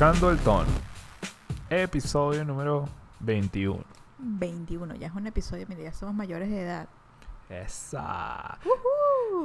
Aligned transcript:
Buscando 0.00 0.30
el 0.30 0.38
tono. 0.38 0.66
Episodio 1.68 2.42
número 2.42 2.88
21. 3.18 3.84
21, 4.16 4.94
ya 4.94 5.08
es 5.08 5.12
un 5.12 5.26
episodio, 5.26 5.66
mira, 5.68 5.82
ya 5.82 5.92
somos 5.92 6.14
mayores 6.14 6.48
de 6.48 6.62
edad. 6.62 6.88
Esa. 7.50 8.58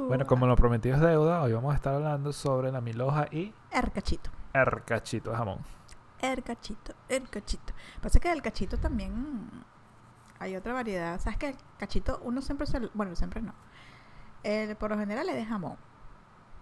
Bueno, 0.08 0.24
como 0.24 0.46
lo 0.46 0.56
prometido 0.56 0.94
es 0.94 1.02
deuda, 1.02 1.42
hoy 1.42 1.52
vamos 1.52 1.74
a 1.74 1.76
estar 1.76 1.92
hablando 1.92 2.32
sobre 2.32 2.72
la 2.72 2.80
miloja 2.80 3.26
y 3.30 3.52
El 3.70 3.92
cachito. 3.92 4.30
el 4.54 4.82
cachito 4.86 5.28
de 5.30 5.36
jamón. 5.36 5.58
El 6.22 6.42
cachito, 6.42 6.94
el 7.10 7.28
cachito. 7.28 7.74
Pasa 8.00 8.18
que 8.18 8.32
el 8.32 8.40
cachito 8.40 8.78
también 8.78 9.50
hay 10.38 10.56
otra 10.56 10.72
variedad. 10.72 11.20
¿Sabes 11.20 11.36
que 11.38 11.48
el 11.50 11.56
cachito 11.76 12.18
uno 12.24 12.40
siempre 12.40 12.66
se... 12.66 12.80
Bueno, 12.94 13.14
siempre 13.14 13.42
no. 13.42 13.52
El- 14.42 14.74
por 14.76 14.90
lo 14.90 14.96
general 14.98 15.28
es 15.28 15.34
de 15.34 15.44
jamón. 15.44 15.76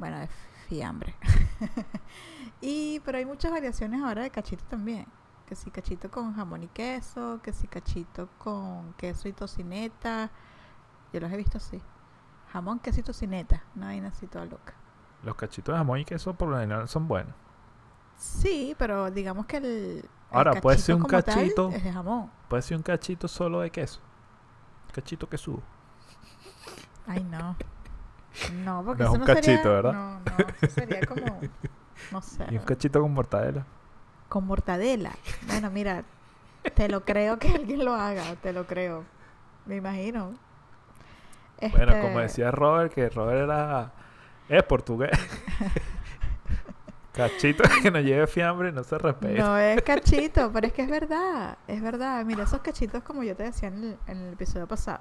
Bueno, 0.00 0.18
de 0.18 0.26
fiambre. 0.68 1.14
y 2.66 3.00
pero 3.04 3.18
hay 3.18 3.24
muchas 3.26 3.50
variaciones 3.52 4.02
ahora 4.02 4.22
de 4.22 4.30
cachito 4.30 4.64
también. 4.64 5.06
Que 5.46 5.54
si 5.54 5.70
cachito 5.70 6.10
con 6.10 6.34
jamón 6.34 6.62
y 6.62 6.68
queso, 6.68 7.40
que 7.42 7.52
si 7.52 7.66
cachito 7.66 8.28
con 8.38 8.94
queso 8.94 9.28
y 9.28 9.32
tocineta. 9.32 10.30
Yo 11.12 11.20
los 11.20 11.30
he 11.30 11.36
visto 11.36 11.58
así. 11.58 11.82
Jamón, 12.52 12.78
queso 12.78 13.00
y 13.00 13.02
tocineta. 13.02 13.62
Una 13.76 13.86
vaina 13.86 14.08
así 14.08 14.26
toda 14.26 14.46
loca. 14.46 14.72
Los 15.22 15.34
cachitos 15.36 15.72
de 15.74 15.78
jamón 15.78 15.98
y 15.98 16.04
queso 16.04 16.32
por 16.34 16.48
lo 16.48 16.58
general 16.58 16.88
son 16.88 17.06
buenos. 17.08 17.34
Sí, 18.16 18.74
pero 18.78 19.10
digamos 19.10 19.44
que 19.46 19.56
el, 19.58 19.64
el 19.64 20.08
Ahora, 20.30 20.60
puede 20.60 20.78
ser 20.78 20.94
un 20.94 21.02
tal 21.04 21.22
cachito. 21.24 21.68
es 21.70 21.84
de 21.84 21.92
jamón. 21.92 22.30
Puede 22.48 22.62
ser 22.62 22.76
un 22.78 22.82
cachito 22.82 23.28
solo 23.28 23.60
de 23.60 23.70
queso. 23.70 24.00
Cachito 24.92 25.28
quesudo. 25.28 25.62
Ay, 27.06 27.22
no. 27.24 27.56
No, 28.64 28.82
porque 28.84 29.02
No 29.02 29.08
es 29.10 29.14
un 29.14 29.20
no 29.20 29.26
sería- 29.26 29.40
cachito, 29.42 29.68
¿verdad? 29.68 29.92
No, 29.92 30.20
no, 30.20 30.36
eso 30.62 30.74
sería 30.74 31.00
como, 31.06 31.40
no 32.10 32.20
sé, 32.22 32.44
Y 32.50 32.56
un 32.56 32.64
cachito 32.64 33.00
con 33.00 33.12
mortadela. 33.12 33.64
con 34.28 34.46
mortadela. 34.46 35.12
Bueno, 35.46 35.70
mira, 35.70 36.02
te 36.74 36.88
lo 36.88 37.04
creo 37.04 37.38
que 37.38 37.48
alguien 37.54 37.84
lo 37.84 37.94
haga, 37.94 38.34
te 38.36 38.52
lo 38.52 38.66
creo. 38.66 39.04
Me 39.66 39.76
imagino. 39.76 40.34
Bueno, 41.70 41.92
Este, 41.92 42.00
como 42.00 42.18
decía 42.20 42.50
Robert, 42.50 42.92
que 42.92 43.08
Robert 43.08 43.44
era... 43.44 43.92
Es 44.48 44.62
portugués. 44.64 45.12
Cachito 47.12 47.62
que 47.82 47.90
no 47.92 48.00
lleve 48.00 48.26
fiambre 48.26 48.72
no 48.72 48.82
se 48.82 48.98
respeta. 48.98 49.40
No 49.42 49.56
es 49.56 49.80
cachito, 49.82 50.50
pero 50.52 50.66
es 50.66 50.72
que 50.72 50.82
es 50.82 50.90
verdad, 50.90 51.56
es 51.68 51.80
verdad. 51.80 52.24
Mira, 52.24 52.42
esos 52.42 52.60
cachitos 52.60 53.04
como 53.04 53.22
yo 53.22 53.36
te 53.36 53.44
decía 53.44 53.68
en 53.68 53.84
el, 53.84 53.98
en 54.08 54.16
el 54.18 54.32
episodio 54.32 54.66
pasado. 54.66 54.98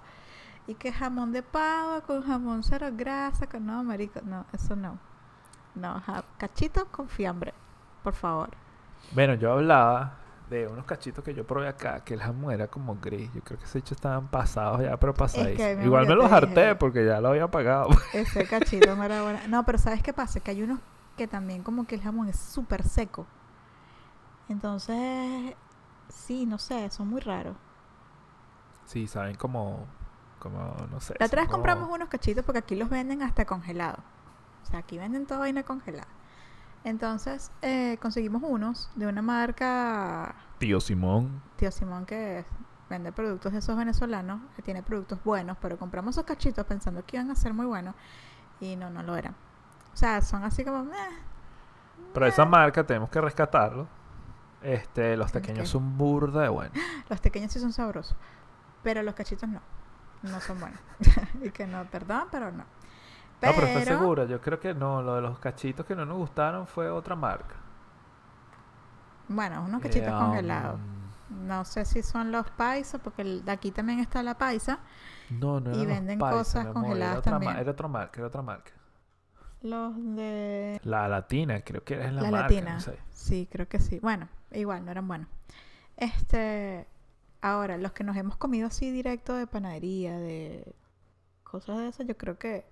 Y 0.68 0.76
que 0.76 0.94
jamón 0.94 1.32
de 1.32 1.42
pavo 1.42 2.02
con 2.04 2.22
jamón 2.24 2.64
cero 2.64 2.88
grasa, 2.96 3.48
con 3.48 3.66
no, 3.66 3.84
marico, 3.84 4.22
no, 4.24 4.46
eso 4.54 4.76
no. 4.76 5.00
No, 5.76 6.00
ja- 6.02 6.24
cachito 6.38 6.86
con 6.92 7.08
fiambre, 7.10 7.54
por 8.04 8.14
favor. 8.14 8.50
Bueno, 9.14 9.34
yo 9.36 9.52
hablaba 9.54 10.18
de 10.50 10.68
unos 10.68 10.86
cachitos 10.86 11.24
que 11.24 11.34
yo 11.34 11.46
probé 11.48 11.68
acá, 11.68 12.04
que 12.04 12.14
el 12.14 12.22
jamón 12.22 12.52
era 12.54 12.68
como 12.68 12.96
gris. 13.02 13.32
Yo 13.34 13.42
creo 13.42 13.58
que 13.58 13.66
ese 13.66 13.80
hecho 13.80 13.96
estaban 13.96 14.28
pasados 14.28 14.82
ya, 14.82 14.98
pero 14.98 15.14
pasadísimos. 15.14 15.78
mi 15.78 15.86
Igual 15.86 16.04
amor, 16.06 16.18
me 16.18 16.24
los 16.24 16.32
harté 16.32 16.76
porque 16.76 17.06
ya 17.06 17.20
lo 17.22 17.30
había 17.30 17.48
pagado. 17.50 17.90
Ese 18.14 18.46
cachito 18.48 18.96
no 18.96 19.04
era 19.04 19.24
bueno. 19.24 19.40
No, 19.50 19.66
pero 19.66 19.78
¿sabes 19.78 20.04
qué 20.04 20.14
pasa? 20.14 20.40
Que 20.40 20.52
hay 20.52 20.62
unos 20.64 20.80
que 21.18 21.28
también 21.28 21.64
como 21.64 21.86
que 21.86 21.96
el 21.96 22.02
jamón 22.02 22.28
es 22.30 22.40
súper 22.40 22.84
seco. 22.84 23.26
Entonces, 24.50 25.56
sí, 26.10 26.46
no 26.46 26.58
sé, 26.60 26.90
son 26.90 27.08
muy 27.10 27.22
raros. 27.22 27.56
sí, 28.86 29.08
saben 29.08 29.36
como... 29.36 29.86
Como, 30.40 30.76
no 30.92 31.00
sé. 31.00 31.16
La 31.20 31.28
otra 31.28 31.42
vez 31.42 31.48
como- 31.48 31.60
compramos 31.60 31.90
unos 31.90 32.10
cachitos 32.10 32.44
porque 32.44 32.60
aquí 32.60 32.76
los 32.76 32.90
venden 32.90 33.22
hasta 33.22 33.46
congelados. 33.46 34.02
O 34.64 34.66
sea, 34.66 34.80
aquí 34.80 34.98
venden 34.98 35.26
toda 35.26 35.42
vaina 35.42 35.64
congelada. 35.64 36.08
Entonces, 36.84 37.52
eh, 37.62 37.98
conseguimos 38.02 38.42
unos 38.44 38.90
de 38.96 39.08
una 39.08 39.22
marca, 39.22 40.36
Tío 40.58 40.80
Simón. 40.80 41.42
Tío 41.58 41.72
Simón, 41.72 42.06
que 42.06 42.46
vende 42.90 43.12
productos 43.12 43.52
de 43.54 43.60
esos 43.60 43.76
venezolanos, 43.78 44.42
que 44.56 44.62
tiene 44.62 44.84
productos 44.84 45.24
buenos, 45.24 45.58
pero 45.62 45.78
compramos 45.78 46.16
esos 46.16 46.26
cachitos 46.26 46.66
pensando 46.66 47.06
que 47.06 47.18
iban 47.18 47.32
a 47.32 47.36
ser 47.36 47.54
muy 47.54 47.66
buenos 47.66 47.96
y 48.60 48.76
no, 48.76 48.90
no 48.90 49.04
lo 49.04 49.16
eran. 49.16 49.36
O 49.94 49.98
sea, 49.98 50.22
son 50.22 50.44
así 50.44 50.64
como... 50.64 50.84
"Meh". 50.84 50.96
Pero 52.14 52.26
esa 52.28 52.46
marca 52.46 52.86
tenemos 52.86 53.10
que 53.10 53.20
rescatarlo. 53.20 53.88
Este, 54.62 55.18
los 55.18 55.32
¿Por 55.32 55.42
pequeños 55.42 55.68
son 55.70 55.98
burda 55.98 56.44
de 56.44 56.50
buenos. 56.50 56.78
Los 57.10 57.20
pequeños 57.20 57.52
sí 57.52 57.60
son 57.60 57.74
sabrosos, 57.74 58.16
pero 58.82 59.04
los 59.04 59.14
cachitos 59.14 59.50
no. 59.50 59.60
No 60.22 60.40
son 60.40 60.60
buenos. 60.62 60.80
y 61.44 61.50
que 61.50 61.68
no, 61.68 61.84
perdón, 61.86 62.30
pero 62.32 62.50
no. 62.52 62.64
No, 63.50 63.56
pero 63.56 63.68
estoy 63.68 63.84
Pero- 63.86 64.00
segura. 64.00 64.26
Yo 64.26 64.42
creo 64.42 64.60
que 64.60 64.74
no. 64.74 65.02
Lo 65.02 65.16
de 65.16 65.22
los 65.22 65.40
cachitos 65.40 65.86
que 65.86 65.96
no 65.96 66.06
nos 66.06 66.18
gustaron 66.18 66.68
fue 66.68 66.90
otra 66.90 67.16
marca. 67.16 67.56
Bueno, 69.28 69.64
unos 69.64 69.82
cachitos 69.82 70.10
Eh, 70.10 70.16
congelados. 70.18 70.80
um, 70.80 71.48
No 71.48 71.66
sé 71.66 71.84
si 71.86 72.04
son 72.04 72.32
los 72.32 72.50
paisas, 72.52 73.02
porque 73.02 73.24
de 73.24 73.52
aquí 73.52 73.72
también 73.72 74.00
está 74.00 74.22
la 74.22 74.38
paisa. 74.38 74.80
No, 75.32 75.60
no 75.60 75.72
Y 75.72 75.78
los 75.78 75.88
venden 75.88 76.20
cosas 76.20 76.58
amor, 76.68 76.74
congeladas 76.74 77.14
era 77.16 77.22
también. 77.24 77.56
era 77.58 77.72
otra 77.72 77.88
marca, 77.88 78.20
era 78.20 78.28
otra 78.28 78.42
marca. 78.44 78.72
Los 79.62 79.94
de 79.98 80.80
La 80.84 81.08
latina, 81.08 81.62
creo 81.62 81.84
que 81.84 81.96
era 81.96 82.12
la, 82.12 82.22
la 82.24 82.30
marca, 82.32 82.50
latina. 82.50 82.74
no 82.76 82.80
sé. 82.82 83.00
Sí, 83.10 83.48
creo 83.52 83.68
que 83.68 83.80
sí. 83.80 84.00
Bueno, 84.02 84.28
igual, 84.52 84.84
no 84.86 84.92
eran 84.92 85.08
buenos. 85.08 85.28
Este, 85.98 86.86
ahora, 87.42 87.78
los 87.78 87.94
que 87.94 88.04
nos 88.04 88.16
hemos 88.18 88.36
comido 88.36 88.68
así 88.68 88.92
directo 88.92 89.34
de 89.36 89.48
panadería, 89.48 90.18
de 90.20 90.76
cosas 91.44 91.78
de 91.78 91.88
esas, 91.88 92.06
yo 92.06 92.18
creo 92.18 92.38
que 92.38 92.66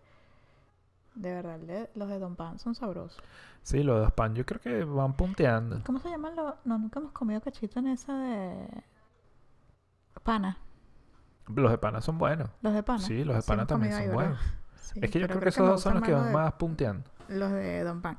de 1.16 1.34
verdad 1.34 1.60
de- 1.60 1.90
los 1.96 2.08
de 2.10 2.20
Don 2.20 2.36
Pan 2.36 2.60
son 2.60 2.76
sabrosos. 2.76 3.22
Sí, 3.64 3.84
los 3.84 4.04
de 4.06 4.12
pan 4.12 4.34
yo 4.34 4.46
creo 4.46 4.60
que 4.62 4.84
van 4.84 5.14
punteando. 5.14 5.82
¿Cómo 5.86 6.00
se 6.00 6.10
llaman 6.10 6.36
los? 6.36 6.56
No, 6.66 6.78
nunca 6.80 7.00
hemos 7.00 7.12
comido 7.12 7.42
cachito 7.42 7.80
en 7.80 7.88
esa 7.88 8.14
de 8.18 8.84
pana. 10.24 10.58
Los 11.48 11.72
de 11.72 11.78
pana 11.78 12.02
son 12.02 12.18
buenos. 12.18 12.50
Los 12.62 12.74
de 12.74 12.84
pana. 12.84 13.00
Sí, 13.00 13.24
los 13.24 13.36
de 13.36 13.42
pana 13.44 13.66
también 13.66 13.94
son 13.94 14.14
buenos. 14.14 14.40
Sí, 14.76 15.00
es 15.02 15.12
que 15.12 15.20
yo 15.20 15.28
pero 15.28 15.40
creo 15.40 15.44
que 15.44 15.50
esos 15.50 15.68
dos 15.68 15.82
son 15.82 15.96
los 15.96 16.04
que 16.04 16.14
van 16.14 16.32
más 16.34 16.54
punteando. 16.54 17.04
los 17.30 17.52
de 17.52 17.84
Don 17.84 18.02
Pan. 18.02 18.18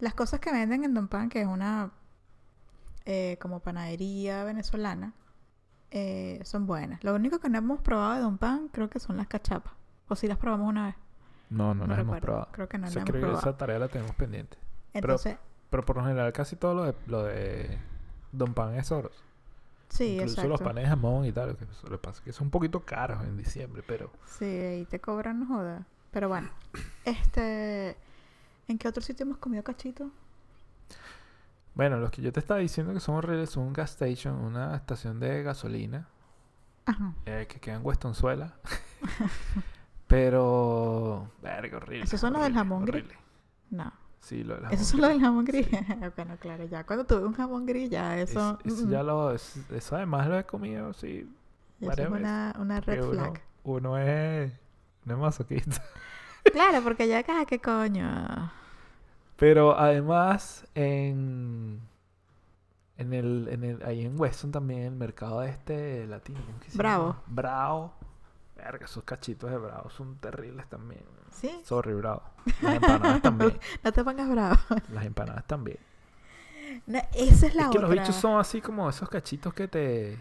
Las 0.00 0.14
cosas 0.14 0.40
que 0.40 0.50
venden 0.50 0.84
en 0.84 0.94
Don 0.94 1.08
Pan, 1.08 1.28
que 1.28 1.42
es 1.42 1.46
una 1.46 1.90
eh, 3.04 3.36
como 3.40 3.60
panadería 3.60 4.42
venezolana, 4.44 5.12
eh, 5.90 6.40
son 6.44 6.66
buenas. 6.66 7.02
Lo 7.04 7.14
único 7.14 7.38
que 7.40 7.48
no 7.48 7.58
hemos 7.58 7.80
probado 7.80 8.14
de 8.14 8.20
Don 8.20 8.38
Pan 8.38 8.68
creo 8.72 8.88
que 8.90 8.98
son 9.00 9.16
las 9.16 9.26
cachapas. 9.28 9.72
O 10.08 10.16
si 10.16 10.26
las 10.28 10.38
probamos 10.38 10.68
una 10.68 10.86
vez. 10.86 10.94
No, 11.52 11.74
no, 11.74 11.86
No 11.86 11.94
las 11.94 12.00
hemos 12.00 12.20
probado. 12.20 12.48
Creo 12.52 12.68
que 12.68 12.78
no 12.78 12.86
las 12.86 12.96
hemos 12.96 13.08
creo 13.08 13.20
que 13.20 13.26
probado. 13.26 13.40
esa 13.50 13.56
tarea 13.56 13.78
la 13.78 13.88
tenemos 13.88 14.14
pendiente. 14.14 14.56
Entonces, 14.94 15.36
Pero 15.70 15.84
por 15.84 15.96
lo 15.96 16.02
general 16.04 16.32
casi 16.32 16.56
todo 16.56 16.74
lo 16.74 16.84
de, 16.84 16.94
lo 17.06 17.22
de 17.24 17.78
Don 18.32 18.54
Pan 18.54 18.74
es 18.76 18.88
sabroso. 18.88 19.22
sí, 19.88 20.14
Incluso 20.14 20.32
exacto. 20.34 20.48
los 20.50 20.60
panes 20.62 20.84
de 20.84 20.88
jamón 20.90 21.24
y 21.24 21.32
tal. 21.32 21.56
que 21.56 21.66
Lo 21.84 21.90
que 21.90 21.98
pasa 21.98 22.18
es 22.18 22.24
que 22.24 22.32
son 22.32 22.46
un 22.48 22.50
poquito 22.50 22.80
caros 22.80 23.22
en 23.24 23.36
diciembre, 23.36 23.82
pero... 23.86 24.10
Sí, 24.26 24.44
ahí 24.44 24.84
te 24.86 25.00
cobran, 25.00 25.46
joda. 25.46 25.86
Pero 26.10 26.28
bueno, 26.28 26.48
este... 27.04 27.96
¿En 28.68 28.78
qué 28.78 28.88
otro 28.88 29.02
sitio 29.02 29.24
hemos 29.24 29.38
comido 29.38 29.62
cachito? 29.64 30.10
Bueno, 31.74 31.98
los 31.98 32.10
que 32.10 32.20
yo 32.22 32.32
te 32.32 32.40
estaba 32.40 32.60
diciendo 32.60 32.92
que 32.92 33.00
son 33.00 33.14
horribles 33.16 33.50
son 33.50 33.64
un 33.64 33.72
gas 33.72 33.90
station, 33.92 34.34
una 34.36 34.76
estación 34.76 35.18
de 35.20 35.42
gasolina 35.42 36.06
Ajá. 36.84 37.14
eh, 37.26 37.46
que 37.48 37.58
queda 37.60 37.76
en 37.76 37.84
Westonzuela. 37.84 38.54
Pero... 40.06 40.51
Verga, 41.42 41.76
horrible. 41.78 42.04
¿Esos 42.04 42.20
son 42.20 42.32
los 42.34 42.42
del 42.42 42.54
jamón 42.54 42.84
gris? 42.84 43.02
horrible. 43.04 43.18
No. 43.70 43.92
Sí, 44.20 44.44
lo 44.44 44.54
del 44.56 44.64
¿Esos 44.72 44.88
jamón 44.88 44.90
son 44.90 45.00
los 45.00 45.10
del 45.10 45.20
jamón 45.20 45.44
gris? 45.44 45.66
Sí. 45.66 45.76
bueno, 46.16 46.36
claro, 46.38 46.64
ya. 46.66 46.84
Cuando 46.84 47.04
tuve 47.04 47.24
un 47.26 47.32
jamón 47.34 47.66
gris, 47.66 47.90
ya 47.90 48.18
Es- 48.18 48.30
eso... 48.30 48.58
eso 48.64 48.86
mm, 48.86 48.90
ya 48.90 49.02
lo... 49.02 49.32
es- 49.32 49.56
eso 49.70 49.96
además 49.96 50.28
lo 50.28 50.38
he 50.38 50.44
comido, 50.44 50.92
sí. 50.92 51.28
Eso 51.80 51.90
es 52.02 52.08
una, 52.08 52.54
una 52.58 52.80
red 52.80 53.02
uno, 53.02 53.12
flag. 53.12 53.40
uno 53.64 53.98
es... 53.98 54.52
No 55.04 55.14
es 55.14 55.20
masoquista. 55.20 55.82
Claro, 56.52 56.82
porque 56.82 57.06
ya 57.06 57.22
caja, 57.22 57.44
¿qué 57.46 57.60
coño? 57.60 58.50
Pero 59.36 59.78
además 59.78 60.66
en... 60.74 61.80
En 62.98 63.12
el, 63.12 63.48
en 63.50 63.64
el, 63.64 63.82
ahí 63.84 64.04
en 64.04 64.20
Weston 64.20 64.50
también, 64.52 64.82
el 64.82 64.90
mercado 64.92 65.42
este 65.44 66.06
latino. 66.06 66.40
¿cómo 66.44 66.58
que 66.60 66.70
se 66.70 66.78
Bravo. 66.78 67.06
llama? 67.08 67.22
Bravo. 67.28 67.92
Verga, 68.64 68.84
esos 68.84 69.02
cachitos 69.04 69.50
de 69.50 69.56
Bravo 69.58 69.90
son 69.90 70.16
terribles 70.16 70.68
también. 70.68 71.02
¿Sí? 71.32 71.50
Sorry, 71.64 71.94
Bravo. 71.94 72.22
Las 72.60 72.74
empanadas 72.76 73.22
también. 73.22 73.58
No 73.82 73.92
te 73.92 74.04
pongas 74.04 74.28
bravo. 74.30 74.56
Las 74.92 75.04
empanadas 75.04 75.46
también. 75.46 75.78
No, 76.86 76.98
esa 77.14 77.46
es 77.46 77.54
la 77.54 77.62
es 77.64 77.68
que 77.70 77.78
otra. 77.78 77.80
los 77.82 77.90
bichos 77.90 78.14
son 78.14 78.38
así 78.38 78.60
como 78.60 78.88
esos 78.88 79.08
cachitos 79.08 79.52
que 79.54 79.66
te... 79.68 80.18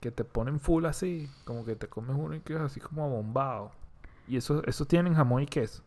Que 0.00 0.10
te 0.10 0.24
ponen 0.24 0.58
full 0.58 0.84
así. 0.86 1.30
Como 1.44 1.64
que 1.64 1.76
te 1.76 1.86
comes 1.86 2.16
uno 2.18 2.34
y 2.34 2.40
quedas 2.40 2.62
así 2.62 2.80
como 2.80 3.08
bombado. 3.08 3.70
Y 4.26 4.36
esos, 4.36 4.62
esos 4.66 4.88
tienen 4.88 5.14
jamón 5.14 5.42
y 5.42 5.46
queso. 5.46 5.82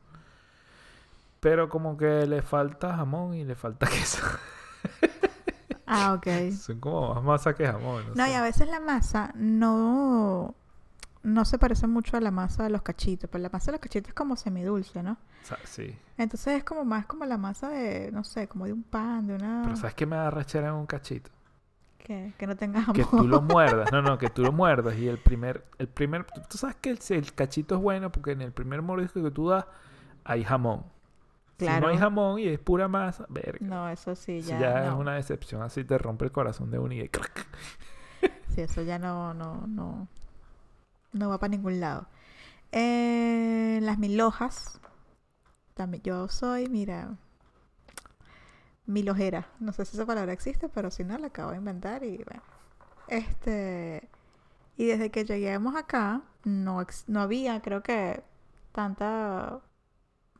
Pero 1.40 1.68
como 1.68 1.98
que 1.98 2.26
le 2.26 2.42
falta 2.42 2.96
jamón 2.96 3.34
y 3.34 3.44
le 3.44 3.56
falta 3.56 3.88
queso. 3.90 4.22
Ah, 5.86 6.14
ok. 6.14 6.52
Son 6.54 6.80
como 6.80 7.14
más 7.16 7.24
masa 7.24 7.54
que 7.56 7.66
jamón. 7.68 8.04
No, 8.16 8.26
y 8.28 8.32
a 8.34 8.42
veces 8.42 8.70
la 8.70 8.80
masa 8.80 9.32
no... 9.36 10.56
no 11.24 11.46
se 11.46 11.58
parece 11.58 11.88
mucho 11.88 12.18
a 12.18 12.22
la 12.22 12.32
masa 12.32 12.64
de 12.64 12.70
los 12.70 12.82
cachitos, 12.82 13.30
pero 13.30 13.42
la 13.42 13.50
masa 13.50 13.68
de 13.68 13.74
los 13.74 13.82
cachitos 13.82 14.10
es 14.10 14.14
como 14.14 14.36
semidulce, 14.36 15.02
¿no? 15.02 15.14
O 15.14 15.46
sea, 15.46 15.58
sí. 15.64 15.98
Entonces 16.18 16.58
es 16.58 16.64
como 16.64 16.86
más 16.86 17.06
como 17.06 17.26
la 17.26 17.38
masa 17.38 17.70
de, 17.70 18.12
no 18.12 18.24
sé, 18.24 18.48
como 18.48 18.66
de 18.66 18.74
un 18.74 18.84
pan, 18.84 19.28
de 19.28 19.36
una... 19.36 19.62
Pero 19.64 19.76
¿sabes 19.76 19.96
qué 19.96 20.06
me 20.06 20.16
da 20.16 20.30
rechera 20.30 20.70
en 20.70 20.76
un 20.76 20.86
cachito? 20.86 21.32
que, 22.04 22.34
que 22.38 22.48
no 22.48 22.56
tenga 22.56 22.82
jamón. 22.82 22.96
Que 22.96 23.06
tú 23.06 23.28
lo 23.28 23.42
muerdas. 23.42 23.92
No, 23.92 24.02
no, 24.02 24.18
que 24.18 24.30
tú 24.30 24.44
lo 24.44 24.52
muerdas. 24.52 24.98
Y 24.98 25.08
el 25.08 25.18
primer... 25.18 25.66
El 25.78 25.88
primer 25.88 26.26
tú 26.50 26.58
sabes 26.58 26.76
que 26.76 26.90
el, 26.90 27.00
el 27.10 27.34
cachito 27.34 27.76
es 27.76 27.82
bueno 27.82 28.12
porque 28.12 28.32
en 28.32 28.42
el 28.42 28.52
primer 28.52 28.82
mordisco 28.82 29.24
que 29.24 29.32
tú 29.32 29.50
das 29.50 29.66
hay 30.24 30.44
jamón. 30.44 30.84
Si 31.58 31.66
no 31.66 31.88
hay 31.88 31.98
jamón 31.98 32.40
y 32.40 32.48
es 32.48 32.60
pura 32.60 32.88
masa, 32.90 33.26
verga. 33.30 33.66
No, 33.66 33.88
eso 33.88 34.16
sí, 34.16 34.42
ya, 34.42 34.60
ya, 34.60 34.88
es 34.88 34.94
una 34.94 35.16
decepción. 35.16 35.62
Así 35.62 35.86
te 35.86 35.98
rompe 35.98 36.26
el 36.26 36.32
corazón 36.32 36.72
de 36.72 36.80
uno 36.80 36.94
y 36.94 37.00
de 37.00 37.10
crack. 37.10 37.48
Sí, 38.50 38.62
eso 38.62 38.82
ya 38.82 39.00
no, 39.00 39.34
no, 39.34 39.66
no, 39.68 40.08
no 41.14 41.30
va 41.30 41.40
para 41.40 41.52
ningún 41.52 41.80
lado. 41.80 42.08
Eh, 42.72 43.80
las 43.82 43.98
milhojas. 43.98 44.80
También, 45.74 46.04
yo 46.04 46.28
soy, 46.28 46.70
mira, 46.70 47.18
milojera. 48.86 49.48
No 49.60 49.74
sé 49.74 49.86
si 49.86 49.96
esa 49.96 50.06
palabra 50.06 50.34
existe, 50.34 50.70
pero 50.70 50.92
si 50.92 51.04
no, 51.04 51.18
la 51.18 51.28
acabo 51.28 51.52
de 51.52 51.58
inventar 51.58 52.04
y 52.04 52.18
bueno. 52.18 52.44
Este, 53.08 54.10
y 54.78 54.86
desde 54.86 55.12
que 55.12 55.26
lleguemos 55.26 55.76
acá, 55.76 56.22
no, 56.44 56.86
no 57.08 57.22
había, 57.22 57.62
creo 57.62 57.84
que, 57.84 58.24
tanta 58.72 59.62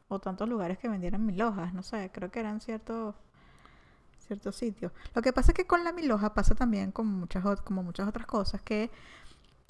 o 0.08 0.20
tantos 0.20 0.50
lugares 0.50 0.78
que 0.78 0.90
vendieran 0.90 1.26
milhojas. 1.26 1.74
No 1.74 1.84
sé, 1.84 2.12
creo 2.14 2.32
que 2.32 2.40
eran 2.40 2.62
ciertos 2.62 3.16
ciertos 4.20 4.56
sitios. 4.56 4.92
Lo 5.14 5.22
que 5.22 5.34
pasa 5.34 5.52
es 5.52 5.56
que 5.56 5.68
con 5.68 5.84
la 5.84 5.92
milhoja 5.92 6.34
pasa 6.34 6.56
también 6.56 6.92
con 6.92 7.08
muchas, 7.08 7.44
como 7.62 7.84
muchas 7.84 8.08
otras 8.08 8.26
cosas 8.26 8.62
que 8.62 8.90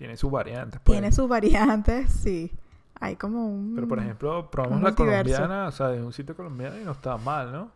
Tiene 0.04 0.18
sus 0.18 0.30
variantes. 0.30 0.82
pues. 0.84 0.94
tiene 0.96 1.14
sus 1.14 1.30
variantes, 1.30 2.12
sí. 2.24 2.52
Hay 3.00 3.16
como 3.16 3.48
un... 3.48 3.72
Pero 3.74 3.88
por 3.88 4.00
ejemplo, 4.00 4.52
probamos 4.52 4.82
la 4.82 4.90
multiverso. 4.90 5.34
colombiana, 5.34 5.68
o 5.70 5.72
sea, 5.72 5.88
de 5.88 6.04
un 6.04 6.12
sitio 6.12 6.36
colombiano 6.36 6.78
y 6.78 6.84
no 6.84 6.92
estaba 6.92 7.18
mal, 7.18 7.54
¿no? 7.54 7.72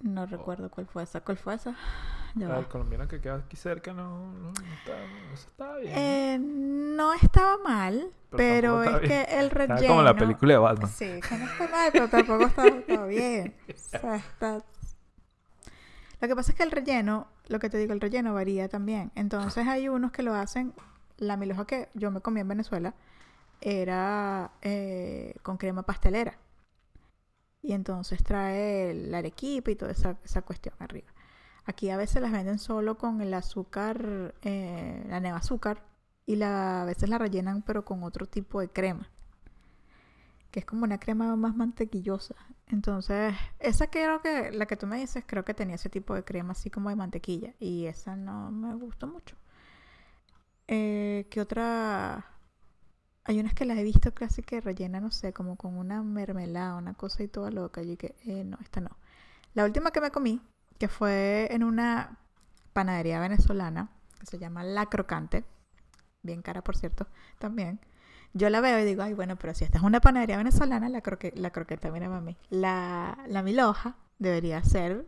No 0.00 0.24
recuerdo 0.24 0.70
cuál 0.70 0.86
fue 0.86 1.02
esa. 1.02 1.20
¿Cuál 1.20 1.36
fue 1.36 1.54
esa? 1.56 1.74
Ya 2.36 2.48
La 2.48 2.62
colombiana 2.64 3.06
que 3.06 3.20
queda 3.20 3.34
aquí 3.36 3.54
cerca 3.56 3.92
no, 3.92 4.32
no, 4.32 4.50
no 4.50 4.50
estaba, 4.50 4.98
no 5.28 5.34
estaba 5.34 5.76
bien. 5.76 5.92
Eh, 5.94 6.38
no 6.40 7.12
estaba 7.12 7.58
mal, 7.58 8.10
Pero 8.30 8.82
es 8.82 9.00
que 9.06 9.22
el 9.38 9.50
relleno... 9.50 9.74
Estaba 9.76 9.88
como 9.92 10.02
la 10.02 10.16
película 10.16 10.54
de 10.54 10.58
Batman. 10.58 10.90
Sí, 10.90 11.20
que 11.28 11.36
no 11.38 11.44
está 11.44 11.68
mal, 11.68 11.90
pero 11.92 12.08
tampoco 12.08 12.46
está, 12.46 12.66
está 12.78 13.04
bien. 13.04 13.54
O 13.68 13.72
sea, 13.76 14.16
está- 14.16 14.64
Lo 16.20 16.28
que 16.28 16.34
pasa 16.34 16.50
es 16.52 16.56
que 16.56 16.62
el 16.64 16.70
relleno, 16.72 17.28
lo 17.46 17.58
que 17.60 17.70
te 17.70 17.76
digo, 17.78 17.92
el 17.92 18.00
relleno 18.00 18.34
varía 18.34 18.68
también. 18.68 19.12
Entonces 19.14 19.68
hay 19.68 19.88
unos 19.88 20.10
que 20.10 20.24
lo 20.24 20.34
hacen, 20.34 20.72
la 21.18 21.36
milhoja 21.36 21.66
que 21.66 21.88
yo 21.94 22.10
me 22.10 22.20
comí 22.20 22.40
en 22.40 22.48
Venezuela 22.48 22.94
era 23.60 24.52
eh, 24.62 25.34
con 25.42 25.56
crema 25.56 25.84
pastelera. 25.84 26.38
Y 27.62 27.72
entonces 27.72 28.22
trae 28.22 28.90
el 28.90 29.14
arequipe 29.14 29.72
y 29.72 29.76
toda 29.76 29.92
esa, 29.92 30.42
cuestión 30.42 30.74
arriba. 30.78 31.08
Aquí 31.64 31.88
a 31.90 31.96
veces 31.96 32.20
las 32.20 32.32
venden 32.32 32.58
solo 32.58 32.98
con 32.98 33.22
el 33.22 33.32
azúcar, 33.32 34.34
eh, 34.42 35.02
la 35.08 35.20
neva 35.20 35.38
azúcar, 35.38 35.82
y 36.26 36.36
la, 36.36 36.82
a 36.82 36.84
veces 36.84 37.08
la 37.08 37.18
rellenan 37.18 37.62
pero 37.62 37.84
con 37.84 38.02
otro 38.02 38.26
tipo 38.26 38.60
de 38.60 38.68
crema 38.68 39.10
que 40.54 40.60
es 40.60 40.66
como 40.66 40.84
una 40.84 41.00
crema 41.00 41.34
más 41.34 41.56
mantequillosa. 41.56 42.36
Entonces, 42.68 43.34
esa 43.58 43.88
creo 43.88 44.22
que, 44.22 44.52
la 44.52 44.66
que 44.66 44.76
tú 44.76 44.86
me 44.86 44.98
dices, 44.98 45.24
creo 45.26 45.44
que 45.44 45.52
tenía 45.52 45.74
ese 45.74 45.88
tipo 45.88 46.14
de 46.14 46.22
crema 46.22 46.52
así 46.52 46.70
como 46.70 46.90
de 46.90 46.94
mantequilla. 46.94 47.54
Y 47.58 47.86
esa 47.86 48.14
no 48.14 48.52
me 48.52 48.72
gustó 48.76 49.08
mucho. 49.08 49.34
Eh, 50.68 51.26
¿Qué 51.30 51.40
otra? 51.40 52.26
Hay 53.24 53.40
unas 53.40 53.54
que 53.54 53.64
las 53.64 53.78
he 53.78 53.82
visto 53.82 54.12
casi 54.12 54.42
que 54.42 54.60
rellenan, 54.60 55.02
no 55.02 55.10
sé, 55.10 55.32
como 55.32 55.56
con 55.56 55.76
una 55.76 56.02
mermelada, 56.02 56.76
una 56.76 56.94
cosa 56.94 57.22
y 57.22 57.28
toda 57.28 57.50
loca. 57.50 57.82
Y 57.82 57.96
que, 57.96 58.14
eh, 58.24 58.44
no, 58.44 58.58
esta 58.60 58.80
no. 58.80 58.90
La 59.54 59.64
última 59.64 59.90
que 59.90 60.00
me 60.00 60.10
comí, 60.10 60.40
que 60.78 60.88
fue 60.88 61.48
en 61.50 61.64
una 61.64 62.18
panadería 62.72 63.20
venezolana, 63.20 63.88
que 64.18 64.26
se 64.26 64.38
llama 64.38 64.64
La 64.64 64.86
Crocante, 64.86 65.44
bien 66.22 66.42
cara 66.42 66.62
por 66.62 66.76
cierto, 66.76 67.06
también. 67.38 67.80
Yo 68.32 68.50
la 68.50 68.60
veo 68.60 68.80
y 68.80 68.84
digo, 68.84 69.02
ay, 69.02 69.14
bueno, 69.14 69.36
pero 69.36 69.54
si 69.54 69.64
esta 69.64 69.78
es 69.78 69.84
una 69.84 70.00
panadería 70.00 70.36
venezolana, 70.36 70.88
la, 70.88 71.00
croque 71.02 71.32
la 71.36 71.50
croqueta, 71.50 71.90
mira 71.92 72.08
mami. 72.08 72.36
La, 72.50 73.16
la 73.28 73.42
milhoja 73.42 73.96
debería 74.18 74.62
ser 74.64 75.06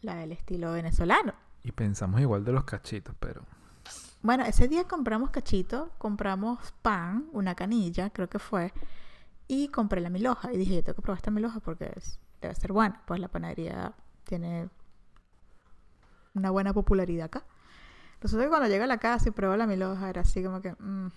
la 0.00 0.16
del 0.16 0.32
estilo 0.32 0.72
venezolano. 0.72 1.34
Y 1.62 1.72
pensamos 1.72 2.20
igual 2.20 2.44
de 2.44 2.52
los 2.52 2.64
cachitos, 2.64 3.14
pero... 3.20 3.42
Bueno, 4.22 4.44
ese 4.44 4.68
día 4.68 4.84
compramos 4.84 5.30
cachito, 5.30 5.90
compramos 5.98 6.72
pan, 6.82 7.28
una 7.32 7.54
canilla, 7.54 8.10
creo 8.10 8.28
que 8.28 8.38
fue, 8.38 8.72
y 9.48 9.68
compré 9.68 10.00
la 10.00 10.10
milhoja. 10.10 10.52
Y 10.52 10.58
dije, 10.58 10.76
yo 10.76 10.84
tengo 10.84 10.96
que 10.96 11.02
probar 11.02 11.18
esta 11.18 11.30
milhoja 11.32 11.60
porque 11.60 11.92
es- 11.96 12.18
debe 12.42 12.54
ser 12.56 12.72
buena. 12.72 13.02
Pues 13.06 13.20
la 13.20 13.28
panadería 13.28 13.94
tiene 14.24 14.70
una 16.34 16.50
buena 16.50 16.72
popularidad 16.72 17.26
acá. 17.26 17.44
Resulta 18.20 18.44
que 18.44 18.50
cuando 18.50 18.68
llego 18.68 18.84
a 18.84 18.88
la 18.88 18.98
casa 18.98 19.28
y 19.28 19.32
pruebo 19.32 19.56
la 19.56 19.66
milhoja, 19.68 20.10
era 20.10 20.22
así 20.22 20.42
como 20.44 20.60
que... 20.62 20.72
mm, 20.78 21.08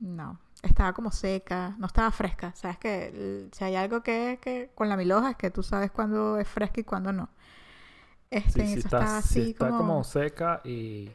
no, 0.00 0.38
estaba 0.62 0.92
como 0.92 1.10
seca, 1.10 1.74
no 1.78 1.86
estaba 1.86 2.10
fresca. 2.10 2.52
Sabes 2.54 2.78
que 2.78 3.48
si 3.52 3.64
hay 3.64 3.76
algo 3.76 4.02
que, 4.02 4.38
que 4.42 4.70
con 4.74 4.88
la 4.88 4.96
milhoja 4.96 5.30
es 5.30 5.36
que 5.36 5.50
tú 5.50 5.62
sabes 5.62 5.90
cuándo 5.90 6.38
es 6.38 6.48
fresca 6.48 6.80
y 6.80 6.84
cuándo 6.84 7.12
no. 7.12 7.30
Este, 8.30 8.62
Sí, 8.62 8.66
sí 8.66 8.78
eso 8.78 8.88
está, 8.88 9.04
estaba 9.04 9.18
sí 9.22 9.40
así 9.40 9.40
está 9.40 9.74
como 9.74 10.02
seca 10.04 10.60
y... 10.64 11.10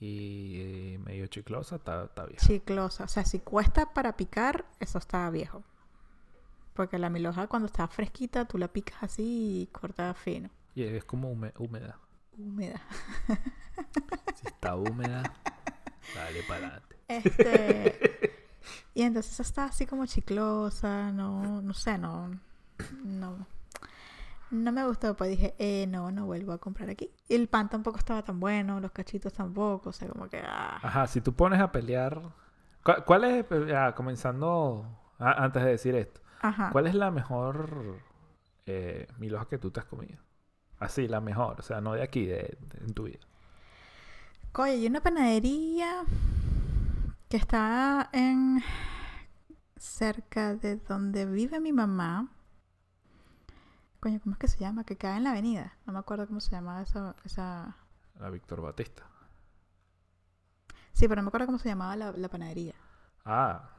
Y 0.00 0.96
medio 1.04 1.26
chiclosa, 1.26 1.76
está, 1.76 2.04
está 2.04 2.24
bien. 2.24 2.38
chiclosa. 2.38 3.04
O 3.04 3.08
sea, 3.08 3.24
si 3.24 3.40
cuesta 3.40 3.92
para 3.92 4.16
picar, 4.16 4.64
eso 4.80 4.98
está 4.98 5.28
viejo. 5.30 5.62
Porque 6.74 6.98
la 6.98 7.10
milhoja 7.10 7.46
cuando 7.48 7.66
está 7.66 7.86
fresquita, 7.88 8.46
tú 8.46 8.56
la 8.56 8.68
picas 8.68 9.02
así 9.02 9.62
y 9.62 9.66
corta 9.66 10.14
fino. 10.14 10.48
Y 10.74 10.84
es 10.84 11.04
como 11.04 11.30
húme- 11.30 11.52
húmeda. 11.58 11.98
Húmeda. 12.38 12.80
Si 14.36 14.46
está 14.46 14.76
húmeda, 14.76 15.22
dale 16.14 16.42
para 16.44 16.66
adelante. 16.68 16.96
Este, 17.08 18.48
y 18.94 19.02
entonces 19.02 19.38
está 19.40 19.64
así 19.66 19.84
como 19.84 20.06
chiclosa, 20.06 21.12
no, 21.12 21.60
no 21.60 21.74
sé, 21.74 21.98
no, 21.98 22.40
no, 23.04 23.46
no 24.50 24.72
me 24.72 24.84
gustó. 24.86 25.16
Pues 25.16 25.30
dije, 25.30 25.54
eh, 25.58 25.86
no, 25.86 26.10
no 26.10 26.26
vuelvo 26.26 26.52
a 26.52 26.58
comprar 26.58 26.90
aquí. 26.90 27.10
Y 27.28 27.34
el 27.34 27.48
pan 27.48 27.68
tampoco 27.68 27.98
estaba 27.98 28.22
tan 28.22 28.40
bueno, 28.40 28.80
los 28.80 28.90
cachitos 28.92 29.32
tampoco, 29.32 29.90
o 29.90 29.92
sea, 29.92 30.08
como 30.08 30.28
que, 30.28 30.38
ah. 30.44 30.78
Ajá, 30.82 31.06
si 31.06 31.20
tú 31.20 31.34
pones 31.34 31.60
a 31.60 31.70
pelear... 31.72 32.20
¿Cuál, 32.82 33.04
cuál 33.04 33.24
es, 33.24 33.44
ah, 33.76 33.94
comenzando, 33.94 34.86
ah, 35.18 35.34
antes 35.44 35.62
de 35.62 35.70
decir 35.70 35.94
esto, 35.94 36.20
Ajá. 36.40 36.70
cuál 36.72 36.86
es 36.86 36.94
la 36.94 37.10
mejor 37.10 37.98
eh, 38.66 39.06
milhoja 39.18 39.46
que 39.48 39.58
tú 39.58 39.70
te 39.70 39.80
has 39.80 39.86
comido? 39.86 40.18
Así, 40.78 41.06
la 41.06 41.20
mejor, 41.20 41.56
o 41.60 41.62
sea, 41.62 41.82
no 41.82 41.92
de 41.92 42.02
aquí, 42.02 42.24
de, 42.24 42.56
de- 42.58 42.84
en 42.86 42.94
tu 42.94 43.02
vida. 43.04 43.18
Oye, 44.54 44.72
hay 44.72 44.86
una 44.86 45.02
panadería 45.02 46.04
que 47.28 47.36
está 47.36 48.08
en 48.12 48.62
cerca 49.76 50.54
de 50.56 50.76
donde 50.76 51.26
vive 51.26 51.60
mi 51.60 51.72
mamá. 51.72 52.28
Coño, 54.00 54.18
¿cómo 54.22 54.32
es 54.34 54.38
que 54.38 54.48
se 54.48 54.58
llama? 54.58 54.84
Que 54.84 54.96
cae 54.96 55.16
en 55.18 55.24
la 55.24 55.30
avenida. 55.30 55.74
No 55.86 55.92
me 55.92 55.98
acuerdo 55.98 56.26
cómo 56.26 56.40
se 56.40 56.50
llamaba 56.50 56.82
esa, 56.82 57.14
esa... 57.24 57.76
La 58.18 58.30
Víctor 58.30 58.60
Batista. 58.62 59.02
Sí, 60.92 61.06
pero 61.08 61.16
no 61.20 61.24
me 61.24 61.28
acuerdo 61.28 61.46
cómo 61.46 61.58
se 61.58 61.68
llamaba 61.68 61.96
la, 61.96 62.12
la 62.12 62.28
panadería. 62.28 62.74
Ah, 63.24 63.70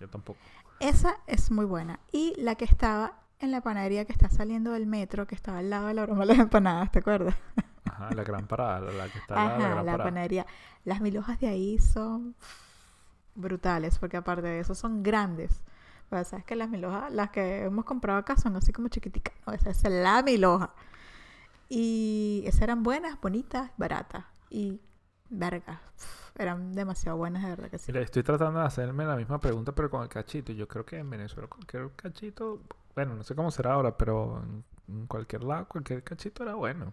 yo 0.00 0.08
tampoco. 0.08 0.38
Esa 0.80 1.14
es 1.26 1.50
muy 1.50 1.64
buena. 1.64 2.00
Y 2.10 2.34
la 2.38 2.56
que 2.56 2.64
estaba 2.64 3.20
en 3.38 3.50
la 3.52 3.60
panadería 3.60 4.04
que 4.04 4.12
está 4.12 4.28
saliendo 4.28 4.72
del 4.72 4.86
metro, 4.86 5.26
que 5.26 5.34
estaba 5.34 5.58
al 5.58 5.70
lado 5.70 5.86
de 5.88 5.94
la 5.94 6.02
broma 6.02 6.20
de 6.20 6.26
las 6.26 6.38
empanadas, 6.38 6.90
¿te 6.92 6.98
acuerdas? 7.00 7.34
Ajá, 7.84 8.10
la 8.14 8.24
gran 8.24 8.46
parada, 8.46 8.80
la, 8.92 9.08
que 9.08 9.18
está 9.18 9.34
al 9.34 9.44
lado 9.48 9.58
de 9.58 9.64
la 9.64 9.66
Ajá, 9.66 9.74
gran 9.74 9.86
la 9.86 9.92
parada. 9.92 10.10
panadería. 10.10 10.46
Las 10.84 11.00
mil 11.00 11.16
hojas 11.18 11.38
de 11.40 11.48
ahí 11.48 11.78
son 11.78 12.34
brutales, 13.34 13.98
porque 13.98 14.16
aparte 14.16 14.46
de 14.46 14.60
eso 14.60 14.74
son 14.74 15.02
grandes. 15.02 15.62
Pero 16.12 16.24
sabes 16.24 16.44
que 16.44 16.56
las 16.56 16.68
mil 16.68 16.84
hojas, 16.84 17.10
las 17.10 17.30
que 17.30 17.62
hemos 17.64 17.86
comprado 17.86 18.18
acá 18.18 18.36
son 18.36 18.54
así 18.54 18.70
como 18.70 18.88
chiquiticas. 18.88 19.32
No, 19.46 19.54
esa 19.54 19.70
es 19.70 19.82
la 19.84 20.22
mil 20.22 20.44
hoja. 20.44 20.74
Y 21.70 22.42
esas 22.44 22.60
eran 22.60 22.82
buenas, 22.82 23.18
bonitas, 23.18 23.70
baratas. 23.78 24.26
Y 24.50 24.78
verga, 25.30 25.80
eran 26.38 26.74
demasiado 26.74 27.16
buenas, 27.16 27.44
de 27.44 27.48
verdad 27.48 27.70
que 27.70 27.78
sí. 27.78 27.90
Mira, 27.90 28.04
estoy 28.04 28.22
tratando 28.22 28.60
de 28.60 28.66
hacerme 28.66 29.06
la 29.06 29.16
misma 29.16 29.40
pregunta, 29.40 29.74
pero 29.74 29.88
con 29.88 30.02
el 30.02 30.10
cachito. 30.10 30.52
Yo 30.52 30.68
creo 30.68 30.84
que 30.84 30.98
en 30.98 31.08
Venezuela 31.08 31.48
cualquier 31.48 31.88
cachito, 31.96 32.60
bueno, 32.94 33.14
no 33.14 33.22
sé 33.22 33.34
cómo 33.34 33.50
será 33.50 33.72
ahora, 33.72 33.96
pero 33.96 34.42
en, 34.42 34.64
en 34.94 35.06
cualquier 35.06 35.44
lado, 35.44 35.66
cualquier 35.66 36.04
cachito 36.04 36.42
era 36.42 36.56
bueno. 36.56 36.92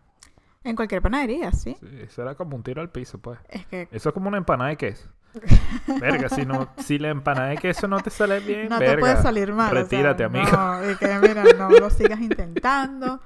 En 0.63 0.77
cualquier 0.77 1.01
panadería, 1.01 1.51
¿sí? 1.51 1.75
Sí, 1.81 1.88
eso 1.99 2.21
era 2.21 2.35
como 2.35 2.55
un 2.55 2.63
tiro 2.63 2.81
al 2.81 2.89
piso, 2.89 3.17
pues. 3.17 3.38
Es 3.49 3.65
que 3.65 3.89
Eso 3.91 4.07
es 4.07 4.13
como 4.13 4.29
una 4.29 4.38
empanada 4.38 4.69
de 4.69 4.77
queso. 4.77 5.09
Verga, 6.00 6.29
si, 6.29 6.45
no, 6.45 6.69
si 6.77 6.98
la 7.00 7.09
empanada 7.09 7.50
de 7.50 7.57
queso 7.57 7.88
no 7.88 8.00
te 8.00 8.09
sale 8.09 8.39
bien, 8.39 8.69
no 8.69 8.79
verga. 8.79 8.95
te 8.95 9.00
puede 9.00 9.21
salir 9.21 9.53
mal. 9.53 9.67
o 9.67 9.71
sea, 9.71 9.81
retírate, 9.83 10.24
amigo. 10.24 10.51
No, 10.51 10.89
y 10.91 10.95
que 10.95 11.07
mira, 11.19 11.43
no 11.57 11.69
lo 11.69 11.89
sigas 11.89 12.19
intentando. 12.19 13.21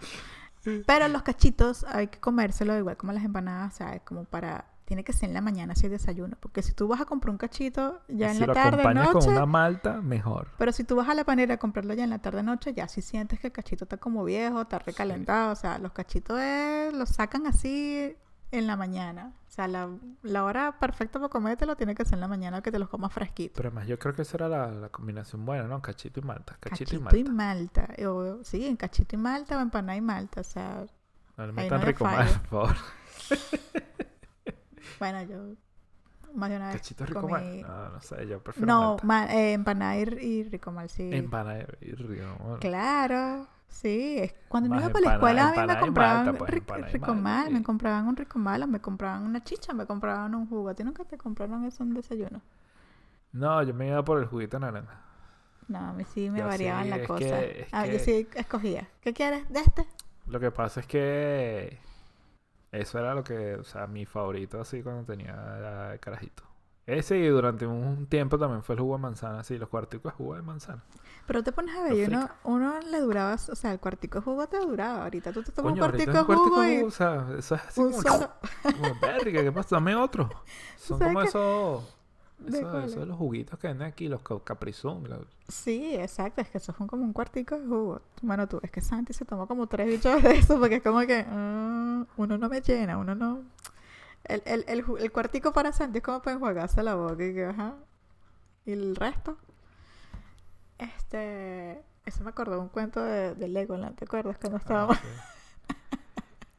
Pero 0.85 1.07
los 1.09 1.23
cachitos 1.23 1.85
hay 1.89 2.07
que 2.07 2.19
comérselo 2.19 2.77
igual 2.77 2.95
como 2.97 3.11
las 3.11 3.23
empanadas, 3.25 3.73
o 3.73 3.77
sea, 3.77 3.95
es 3.95 4.01
como 4.03 4.23
para 4.25 4.65
tiene 4.85 5.05
que 5.05 5.13
ser 5.13 5.29
en 5.29 5.33
la 5.33 5.41
mañana 5.41 5.75
si 5.75 5.85
hay 5.85 5.91
desayuno. 5.91 6.37
Porque 6.39 6.61
si 6.61 6.73
tú 6.73 6.87
vas 6.87 6.99
a 7.01 7.05
comprar 7.05 7.31
un 7.31 7.37
cachito 7.37 8.01
ya 8.09 8.27
en 8.27 8.33
si 8.35 8.39
la 8.41 8.47
lo 8.47 8.53
tarde, 8.53 8.81
acompañas 8.81 9.13
noche. 9.13 9.25
con 9.27 9.35
una 9.35 9.45
malta, 9.45 10.01
mejor. 10.01 10.49
Pero 10.57 10.71
si 10.73 10.83
tú 10.83 10.95
vas 10.97 11.07
a 11.09 11.13
la 11.13 11.23
panera 11.23 11.55
a 11.55 11.57
comprarlo 11.57 11.93
ya 11.93 12.03
en 12.03 12.09
la 12.09 12.19
tarde, 12.19 12.43
noche, 12.43 12.73
ya 12.73 12.87
si 12.89 13.01
sientes 13.01 13.39
que 13.39 13.47
el 13.47 13.53
cachito 13.53 13.85
está 13.85 13.97
como 13.97 14.23
viejo, 14.25 14.61
está 14.61 14.79
recalentado. 14.79 15.51
O 15.53 15.55
sea, 15.55 15.79
los 15.79 15.93
cachitos 15.93 16.39
es- 16.39 16.93
los 16.93 17.09
sacan 17.09 17.47
así 17.47 18.15
en 18.57 18.67
la 18.67 18.75
mañana. 18.75 19.33
O 19.47 19.51
sea, 19.51 19.67
la, 19.67 19.89
la 20.23 20.43
hora 20.45 20.79
perfecta 20.79 21.19
para 21.19 21.29
comértelo 21.29 21.75
tiene 21.75 21.93
que 21.95 22.05
ser 22.05 22.15
en 22.15 22.21
la 22.21 22.27
mañana 22.27 22.61
que 22.61 22.71
te 22.71 22.79
los 22.79 22.89
comas 22.89 23.11
fresquitos. 23.13 23.55
Pero 23.55 23.69
además 23.69 23.87
yo 23.87 23.99
creo 23.99 24.13
que 24.15 24.23
esa 24.23 24.37
era 24.37 24.47
la, 24.49 24.71
la 24.71 24.89
combinación 24.89 25.45
buena, 25.45 25.63
¿no? 25.67 25.81
Cachito 25.81 26.19
y 26.19 26.23
malta. 26.23 26.57
Cachito, 26.59 26.91
Cachito, 26.99 27.15
y 27.17 27.19
y 27.19 27.23
malta. 27.25 27.81
malta. 27.87 28.09
O, 28.09 28.43
sí, 28.43 28.65
en 28.65 28.75
cachito 28.77 29.15
y 29.15 29.19
malta 29.19 29.57
o 29.57 29.61
empanada 29.61 29.95
y 29.97 30.01
malta. 30.01 30.41
O 30.41 30.43
sea, 30.43 30.85
No 31.37 31.45
le 31.47 31.53
metan 31.53 31.79
no 31.81 31.85
rico 31.85 32.03
mal, 32.05 32.27
por 32.49 32.73
favor. 32.73 32.75
bueno, 34.99 35.21
yo 35.23 35.37
más 36.33 36.49
de 36.49 36.55
una 36.55 36.67
vez 36.69 36.77
Cachito 36.77 37.05
rico 37.05 37.21
comí- 37.21 37.31
mal. 37.31 37.61
No, 37.61 37.89
no 37.89 38.01
sé, 38.01 38.27
yo 38.27 38.41
prefiero 38.41 38.65
No, 38.67 38.89
malta. 38.89 39.05
ma- 39.05 39.33
eh, 39.35 39.53
empanada 39.53 39.97
y, 39.97 40.01
y 40.23 40.43
rico 40.43 40.71
mal, 40.71 40.89
sí. 40.89 41.09
Empanada 41.13 41.65
y 41.81 41.91
rico 41.93 42.43
mal. 42.43 42.59
Claro, 42.59 43.47
sí. 43.73 44.17
Es, 44.19 44.33
cuando 44.47 44.69
Más 44.69 44.79
iba 44.79 44.89
para 44.89 45.01
la 45.01 45.07
escuela 45.09 45.49
a 45.49 45.51
mí 45.51 45.63
me 45.65 45.77
compraban 45.77 46.27
malta, 46.27 46.33
pues, 46.33 46.51
rico 46.87 47.13
malta, 47.13 47.13
mal, 47.15 47.51
me 47.51 47.63
compraban 47.63 48.07
un 48.07 48.15
rico 48.15 48.39
mal, 48.39 48.63
o 48.63 48.67
me 48.67 48.81
compraban 48.81 49.23
una 49.23 49.43
chicha, 49.43 49.73
me 49.73 49.85
compraban 49.85 50.35
un 50.35 50.47
jugo. 50.47 50.69
¿A 50.69 50.73
ti 50.75 50.83
nunca 50.83 51.03
te 51.05 51.17
compraron 51.17 51.65
eso 51.65 51.83
en 51.83 51.93
desayuno? 51.93 52.41
No, 53.33 53.61
yo 53.63 53.73
me 53.73 53.87
iba 53.89 54.03
por 54.03 54.19
el 54.19 54.27
juguito 54.27 54.57
naranja. 54.59 55.01
No, 55.67 55.79
a 55.79 55.93
mí 55.93 56.03
sí 56.05 56.29
me 56.29 56.39
Yo 56.39 56.45
variaban 56.45 56.85
sí, 56.85 56.89
la 56.89 56.99
cosa. 57.03 57.39
que- 57.39 57.61
es 57.61 57.67
Ah, 57.71 57.85
yo 57.87 57.99
sí 57.99 58.27
escogía. 58.35 58.87
¿Qué 59.01 59.13
quieres? 59.13 59.49
¿De 59.49 59.59
este? 59.61 59.85
Lo 60.27 60.39
que 60.39 60.51
pasa 60.51 60.79
es 60.81 60.87
que 60.87 61.77
eso 62.71 62.99
era 62.99 63.15
lo 63.15 63.23
que, 63.23 63.55
o 63.55 63.63
sea, 63.65 63.87
mi 63.87 64.05
favorito 64.05 64.61
así 64.61 64.83
cuando 64.83 65.05
tenía 65.05 65.33
era 65.57 65.97
carajito. 65.99 66.43
Ese 66.85 67.17
y 67.17 67.27
durante 67.27 67.65
un 67.65 68.07
tiempo 68.07 68.37
también 68.37 68.61
fue 68.61 68.75
el 68.75 68.81
jugo 68.81 68.95
de 68.97 69.01
manzana, 69.01 69.43
sí, 69.43 69.57
los 69.57 69.69
cuarticos 69.69 70.11
de 70.11 70.17
jugo 70.17 70.35
de 70.35 70.41
manzana. 70.41 70.83
Pero 71.25 71.41
te 71.41 71.53
pones 71.53 71.73
a 71.77 71.83
ver, 71.83 71.93
y 71.93 72.03
uno, 72.03 72.29
uno 72.43 72.79
le 72.81 72.99
duraba, 72.99 73.35
o 73.35 73.55
sea, 73.55 73.71
el 73.71 73.79
cuartico 73.79 74.19
de 74.19 74.25
jugo 74.25 74.47
te 74.47 74.59
duraba. 74.59 75.03
Ahorita 75.03 75.31
tú 75.31 75.41
te 75.43 75.53
tomas 75.53 75.71
Coño, 75.71 75.85
un 75.85 75.89
cuartico 75.89 76.17
de 76.17 76.25
cuartico 76.25 76.49
jugo 76.49 76.65
y 76.65 76.75
jugo, 76.75 76.87
o 76.87 76.91
sea, 76.91 77.27
eso 77.37 77.55
es 77.55 77.61
así 77.61 77.79
un 77.79 77.91
como, 77.91 78.01
solo... 78.01 78.29
como, 78.63 78.95
verga, 79.01 79.41
¿qué 79.43 79.51
pasa? 79.53 79.75
Dame 79.77 79.95
otro. 79.95 80.29
Son 80.77 80.99
como 80.99 81.21
qué? 81.21 81.27
esos, 81.29 81.83
¿De 82.39 82.57
esos, 82.57 82.83
esos 82.83 82.99
de 82.99 83.05
los 83.05 83.17
juguitos 83.17 83.57
que 83.57 83.67
venden 83.69 83.87
aquí, 83.87 84.09
los 84.09 84.21
ca- 84.21 84.43
caprizón. 84.43 85.07
Sí, 85.47 85.95
exacto, 85.95 86.41
es 86.41 86.49
que 86.49 86.57
eso 86.57 86.73
fue 86.73 86.87
como 86.87 87.03
un 87.03 87.13
cuartico 87.13 87.57
de 87.57 87.65
jugo. 87.65 88.01
Bueno, 88.21 88.45
tú, 88.49 88.59
es 88.61 88.71
que 88.71 88.81
Santi 88.81 89.13
se 89.13 89.23
tomó 89.23 89.47
como 89.47 89.67
tres 89.67 89.87
bichos 89.87 90.21
de 90.21 90.33
eso 90.39 90.59
porque 90.59 90.75
es 90.75 90.83
como 90.83 90.99
que 91.01 91.25
ah, 91.29 92.03
uno 92.17 92.37
no 92.37 92.49
me 92.49 92.59
llena, 92.59 92.97
uno 92.97 93.15
no... 93.15 93.39
El, 94.25 94.41
el, 94.45 94.65
el, 94.67 94.85
el 94.99 95.11
cuartico 95.11 95.51
para 95.53 95.71
Santi 95.73 95.97
es 95.97 96.03
como 96.03 96.21
para 96.21 96.35
enjuagarse 96.35 96.81
la 96.83 96.95
boca 96.95 97.25
y 97.25 97.33
que, 97.33 97.45
ajá. 97.45 97.75
Y 98.65 98.71
el 98.71 98.95
resto, 98.95 99.37
este... 100.77 101.81
Eso 102.05 102.21
me 102.23 102.31
acordó 102.31 102.59
un 102.59 102.67
cuento 102.67 103.01
de, 103.01 103.33
de 103.33 103.47
Legoland, 103.47 103.95
¿te 103.95 104.03
acuerdas? 104.05 104.37
Cuando 104.37 104.57
Ah, 104.57 104.61
estábamos... 104.61 104.97
sí. 104.97 105.97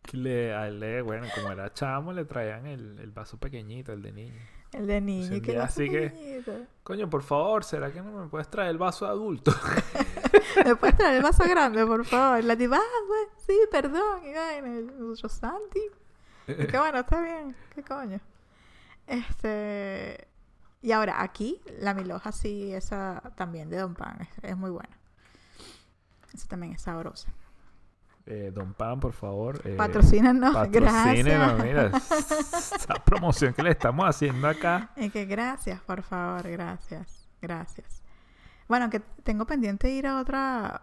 Que 0.03 0.17
le, 0.17 0.55
a 0.55 0.69
él 0.69 0.81
le- 0.81 1.03
bueno, 1.03 1.27
como 1.35 1.51
era 1.53 1.73
chamo, 1.73 2.13
le 2.13 2.25
traían 2.25 2.67
el, 2.67 2.99
el 2.99 3.11
vaso 3.11 3.39
pequeñito, 3.39 3.93
el 3.93 4.01
de 4.03 4.13
niño. 4.13 4.35
El 4.73 4.87
de 4.87 5.01
niño, 5.01 5.37
y 5.37 5.41
que 5.43 5.59
así 5.59 5.89
que- 5.89 6.11
pequeñito. 6.11 6.53
Coño, 6.83 7.09
por 7.11 7.23
favor, 7.23 7.63
¿será 7.65 7.91
que 7.93 8.01
no 8.03 8.13
me 8.25 8.29
puedes 8.29 8.49
traer 8.49 8.71
el 8.71 8.79
vaso 8.79 9.07
adulto? 9.07 9.53
¿Me 10.65 10.77
puedes 10.77 10.97
traer 10.97 11.17
el 11.17 11.23
vaso 11.23 11.45
grande, 11.45 11.85
por 11.87 12.05
favor? 12.07 12.43
La 12.45 12.57
tipa, 12.57 12.77
ah, 12.77 13.05
pues, 13.07 13.45
sí, 13.47 13.59
perdón. 13.71 14.23
Y 14.25 14.29
y 14.31 15.17
yo, 15.17 15.29
Santi. 15.29 15.81
Y 16.47 16.67
que 16.67 16.79
bueno, 16.79 16.99
está 16.99 17.21
bien. 17.21 17.57
¿Qué 17.75 17.83
coño? 17.83 18.21
Este... 19.07 20.29
Y 20.83 20.93
ahora, 20.93 21.23
aquí, 21.23 21.63
la 21.79 21.95
milhoja 21.95 22.31
sí, 22.31 22.73
esa 22.75 23.33
también 23.37 23.71
de 23.71 23.79
Don 23.79 23.95
Pan, 23.95 24.19
es, 24.21 24.29
es 24.51 24.57
muy 24.57 24.71
buena. 24.71 24.95
Esa 26.35 26.47
también 26.47 26.75
es 26.75 26.83
sabrosa. 26.83 27.33
Eh, 28.27 28.51
Don 28.55 28.73
Pan, 28.73 29.01
por 29.01 29.13
favor. 29.13 29.61
Eh, 29.65 29.77
Patrocínanos, 29.77 30.55
patrocínenos, 30.55 31.59
gracias. 31.59 31.63
mira, 31.63 31.87
esa 32.77 32.95
promoción 33.05 33.53
que 33.53 33.63
le 33.63 33.71
estamos 33.71 34.07
haciendo 34.09 34.49
acá. 34.49 34.91
Y 34.97 35.11
que 35.11 35.27
gracias, 35.27 35.81
por 35.83 36.03
favor, 36.03 36.49
gracias, 36.49 37.29
gracias. 37.43 38.03
Bueno, 38.67 38.89
que 38.89 39.01
tengo 39.01 39.47
pendiente 39.47 39.91
ir 39.91 40.07
a 40.07 40.21
otra, 40.21 40.83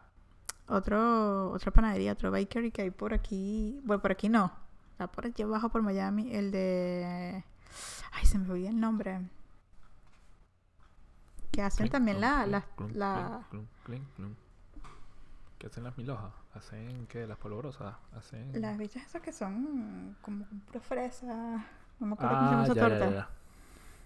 otro, 0.68 1.52
otra 1.52 1.72
panadería, 1.72 2.14
otro 2.14 2.30
bakery 2.30 2.72
que 2.72 2.84
hay 2.84 2.92
por 2.92 3.14
aquí. 3.14 3.80
Bueno, 3.84 4.02
por 4.02 4.12
aquí 4.12 4.30
no. 4.30 4.52
Está 5.02 5.12
por 5.12 5.26
aquí 5.26 5.42
abajo 5.42 5.70
por 5.70 5.82
Miami. 5.82 6.32
El 6.32 6.52
de. 6.52 7.44
Ay, 8.12 8.26
se 8.28 8.38
me 8.38 8.48
olvidó 8.52 8.70
el 8.70 8.80
nombre. 8.80 9.20
Que 11.52 11.64
hacen 11.64 11.86
Clink, 11.88 11.92
también 11.92 12.18
clunk, 12.18 12.48
la. 12.52 12.62
clunk, 12.76 12.96
la- 12.96 13.42
clink. 13.84 14.04
¿Qué 15.58 15.66
hacen 15.66 15.84
las 15.86 15.98
milhojas? 15.98 16.32
¿Hacen 16.54 17.08
qué? 17.08 17.26
¿Las 17.26 17.40
polvorosas? 17.40 17.96
¿Hacen...? 18.16 18.62
las 18.62 18.78
bichas 18.78 19.04
esas 19.04 19.22
que 19.24 19.32
son 19.32 20.16
como 20.22 20.46
pura 20.68 20.80
fresa. 20.82 21.66
No 22.00 22.06
me 22.08 22.14
acuerdo 22.14 22.38
cómo 22.38 22.42
se 22.42 22.52
llama 22.52 22.62
Ah, 22.62 22.66
esa 22.66 22.74
ya, 22.76 22.82
torta. 22.82 23.10
ya. 23.12 23.30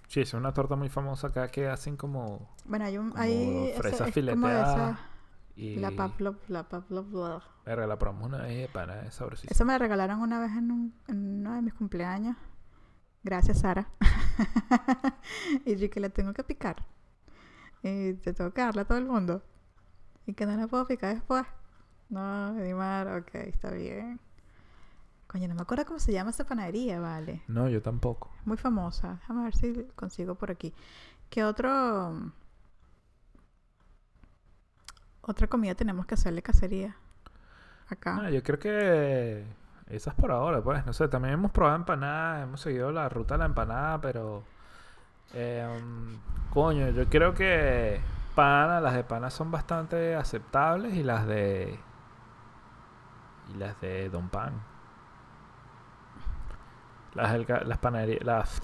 Sí, 0.07 0.21
es 0.21 0.33
una 0.33 0.53
torta 0.53 0.75
muy 0.77 0.87
famosa 0.87 1.27
acá 1.27 1.49
que 1.49 1.67
hacen 1.67 1.97
como... 1.97 2.47
Bueno, 2.63 2.85
hay 2.85 2.97
un. 2.97 3.09
Como 3.11 3.21
Hay, 3.21 3.67
esa- 3.71 3.81
fresa 3.81 4.05
fileteada. 4.07 4.97
Y... 5.55 5.77
La 5.77 5.91
Pavlov, 5.91 6.37
la 6.47 6.67
Pavlov. 6.67 7.41
la 7.65 7.99
probamos 7.99 8.27
una 8.27 8.39
vez 8.39 8.57
de 8.57 8.67
pana, 8.67 9.01
es 9.05 9.15
sabrosísima. 9.15 9.51
Eso 9.51 9.65
me 9.65 9.73
la 9.73 9.79
regalaron 9.79 10.19
una 10.19 10.39
vez 10.39 10.51
en, 10.51 10.71
un, 10.71 10.93
en 11.07 11.39
uno 11.39 11.53
de 11.55 11.61
mis 11.61 11.73
cumpleaños. 11.73 12.35
Gracias, 13.23 13.61
Sara. 13.61 13.89
y 15.65 15.75
yo 15.77 15.89
que 15.89 15.99
le 15.99 16.09
tengo 16.09 16.33
que 16.33 16.43
picar. 16.43 16.85
Y 17.81 18.13
te 18.13 18.33
tengo 18.33 18.51
que 18.51 18.61
darle 18.61 18.81
a 18.81 18.85
todo 18.85 18.97
el 18.97 19.05
mundo. 19.05 19.41
Y 20.27 20.33
que 20.33 20.45
no 20.45 20.55
la 20.55 20.67
puedo 20.67 20.85
picar 20.85 21.13
después. 21.13 21.45
No, 22.09 22.57
Edimar, 22.59 23.07
ok, 23.07 23.35
está 23.35 23.71
bien. 23.71 24.19
Coño, 25.27 25.47
no 25.47 25.55
me 25.55 25.61
acuerdo 25.61 25.85
cómo 25.85 25.99
se 25.99 26.11
llama 26.11 26.29
esa 26.29 26.45
panadería, 26.45 26.99
vale. 26.99 27.41
No, 27.47 27.67
yo 27.67 27.81
tampoco. 27.81 28.31
Muy 28.45 28.57
famosa. 28.57 29.15
Déjame 29.21 29.43
ver 29.43 29.55
si 29.55 29.73
consigo 29.95 30.35
por 30.35 30.51
aquí. 30.51 30.73
¿Qué 31.29 31.43
otro... 31.43 32.31
Otra 35.27 35.47
comida 35.47 35.73
tenemos 35.73 36.05
que 36.05 36.13
hacerle 36.13 36.43
cacería? 36.43 36.95
Acá. 37.89 38.15
No, 38.15 38.29
yo 38.29 38.43
creo 38.43 38.59
que 38.59 39.43
esas 39.89 40.13
por 40.13 40.31
ahora, 40.31 40.61
pues. 40.61 40.85
No 40.85 40.93
sé, 40.93 41.07
también 41.07 41.33
hemos 41.33 41.51
probado 41.51 41.77
empanadas, 41.77 42.43
hemos 42.43 42.61
seguido 42.61 42.91
la 42.91 43.09
ruta 43.09 43.33
de 43.33 43.39
la 43.39 43.45
empanada, 43.45 43.99
pero... 44.01 44.43
um, 45.33 46.17
coño, 46.51 46.89
yo 46.89 47.09
creo 47.09 47.33
que 47.33 47.99
pana, 48.35 48.79
las 48.79 48.93
de 48.93 49.03
pana 49.03 49.31
son 49.31 49.49
bastante 49.49 50.15
aceptables 50.15 50.93
y 50.93 51.03
las 51.03 51.25
de... 51.25 51.79
Y 53.53 53.57
las 53.57 53.79
de 53.81 54.09
Don 54.09 54.29
Pan. 54.29 54.53
Las, 57.15 57.33
del 57.33 57.47
las 57.65 57.77
panaderías... 57.79 58.23
Las, 58.23 58.61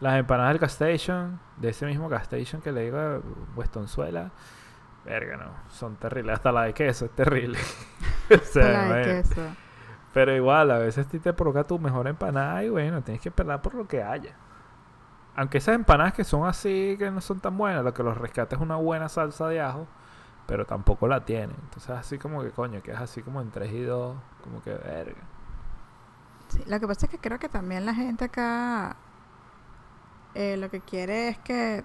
las 0.00 0.18
empanadas 0.18 0.52
del 0.52 0.58
gas 0.58 0.72
station, 0.72 1.40
de 1.56 1.70
ese 1.70 1.86
mismo 1.86 2.08
gas 2.08 2.22
station 2.22 2.60
que 2.60 2.72
le 2.72 2.84
digo 2.84 2.98
de 2.98 3.20
Westonzuela. 3.56 4.30
Verga, 5.04 5.36
no, 5.36 5.50
son 5.70 5.96
terribles. 5.96 6.34
Hasta 6.34 6.52
la 6.52 6.62
de 6.62 6.74
queso 6.74 7.06
es 7.06 7.10
terrible. 7.12 7.58
O 8.30 8.44
sea, 8.44 8.86
la 8.86 8.94
de 8.94 9.04
queso. 9.04 9.42
pero 10.14 10.32
igual, 10.36 10.70
a 10.70 10.78
veces 10.78 11.04
a 11.04 11.10
ti 11.10 11.18
te 11.18 11.32
provoca 11.32 11.64
tu 11.64 11.80
mejor 11.80 12.06
empanada 12.06 12.62
y 12.62 12.68
bueno, 12.68 13.02
tienes 13.02 13.20
que 13.20 13.28
esperar 13.28 13.60
por 13.60 13.74
lo 13.74 13.88
que 13.88 14.04
haya. 14.04 14.36
Aunque 15.34 15.58
esas 15.58 15.74
empanadas 15.74 16.14
que 16.14 16.22
son 16.22 16.46
así, 16.46 16.94
que 16.96 17.10
no 17.10 17.20
son 17.20 17.40
tan 17.40 17.58
buenas, 17.58 17.82
lo 17.82 17.92
que 17.92 18.04
los 18.04 18.16
rescata 18.16 18.54
es 18.54 18.62
una 18.62 18.76
buena 18.76 19.08
salsa 19.08 19.48
de 19.48 19.60
ajo, 19.60 19.88
pero 20.46 20.64
tampoco 20.64 21.08
la 21.08 21.24
tienen. 21.24 21.56
Entonces 21.60 21.90
así 21.90 22.18
como 22.18 22.40
que 22.44 22.50
coño, 22.50 22.80
que 22.82 22.92
es 22.92 23.00
así 23.00 23.20
como 23.20 23.40
en 23.40 23.50
3 23.50 23.72
y 23.72 23.82
2, 23.82 24.16
como 24.44 24.62
que 24.62 24.74
verga. 24.74 25.22
Sí, 26.48 26.62
lo 26.68 26.78
que 26.78 26.86
pasa 26.86 27.06
es 27.06 27.10
que 27.10 27.18
creo 27.18 27.40
que 27.40 27.48
también 27.48 27.84
la 27.84 27.94
gente 27.94 28.26
acá 28.26 28.96
eh, 30.34 30.56
lo 30.56 30.70
que 30.70 30.80
quiere 30.80 31.28
es 31.30 31.38
que 31.38 31.84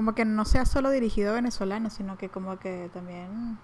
como 0.00 0.14
que 0.14 0.24
no 0.24 0.46
sea 0.46 0.64
solo 0.64 0.88
dirigido 0.88 1.32
a 1.32 1.34
venezolanos, 1.34 1.92
sino 1.92 2.16
que 2.16 2.30
como 2.30 2.58
que 2.58 2.90
también 2.94 3.58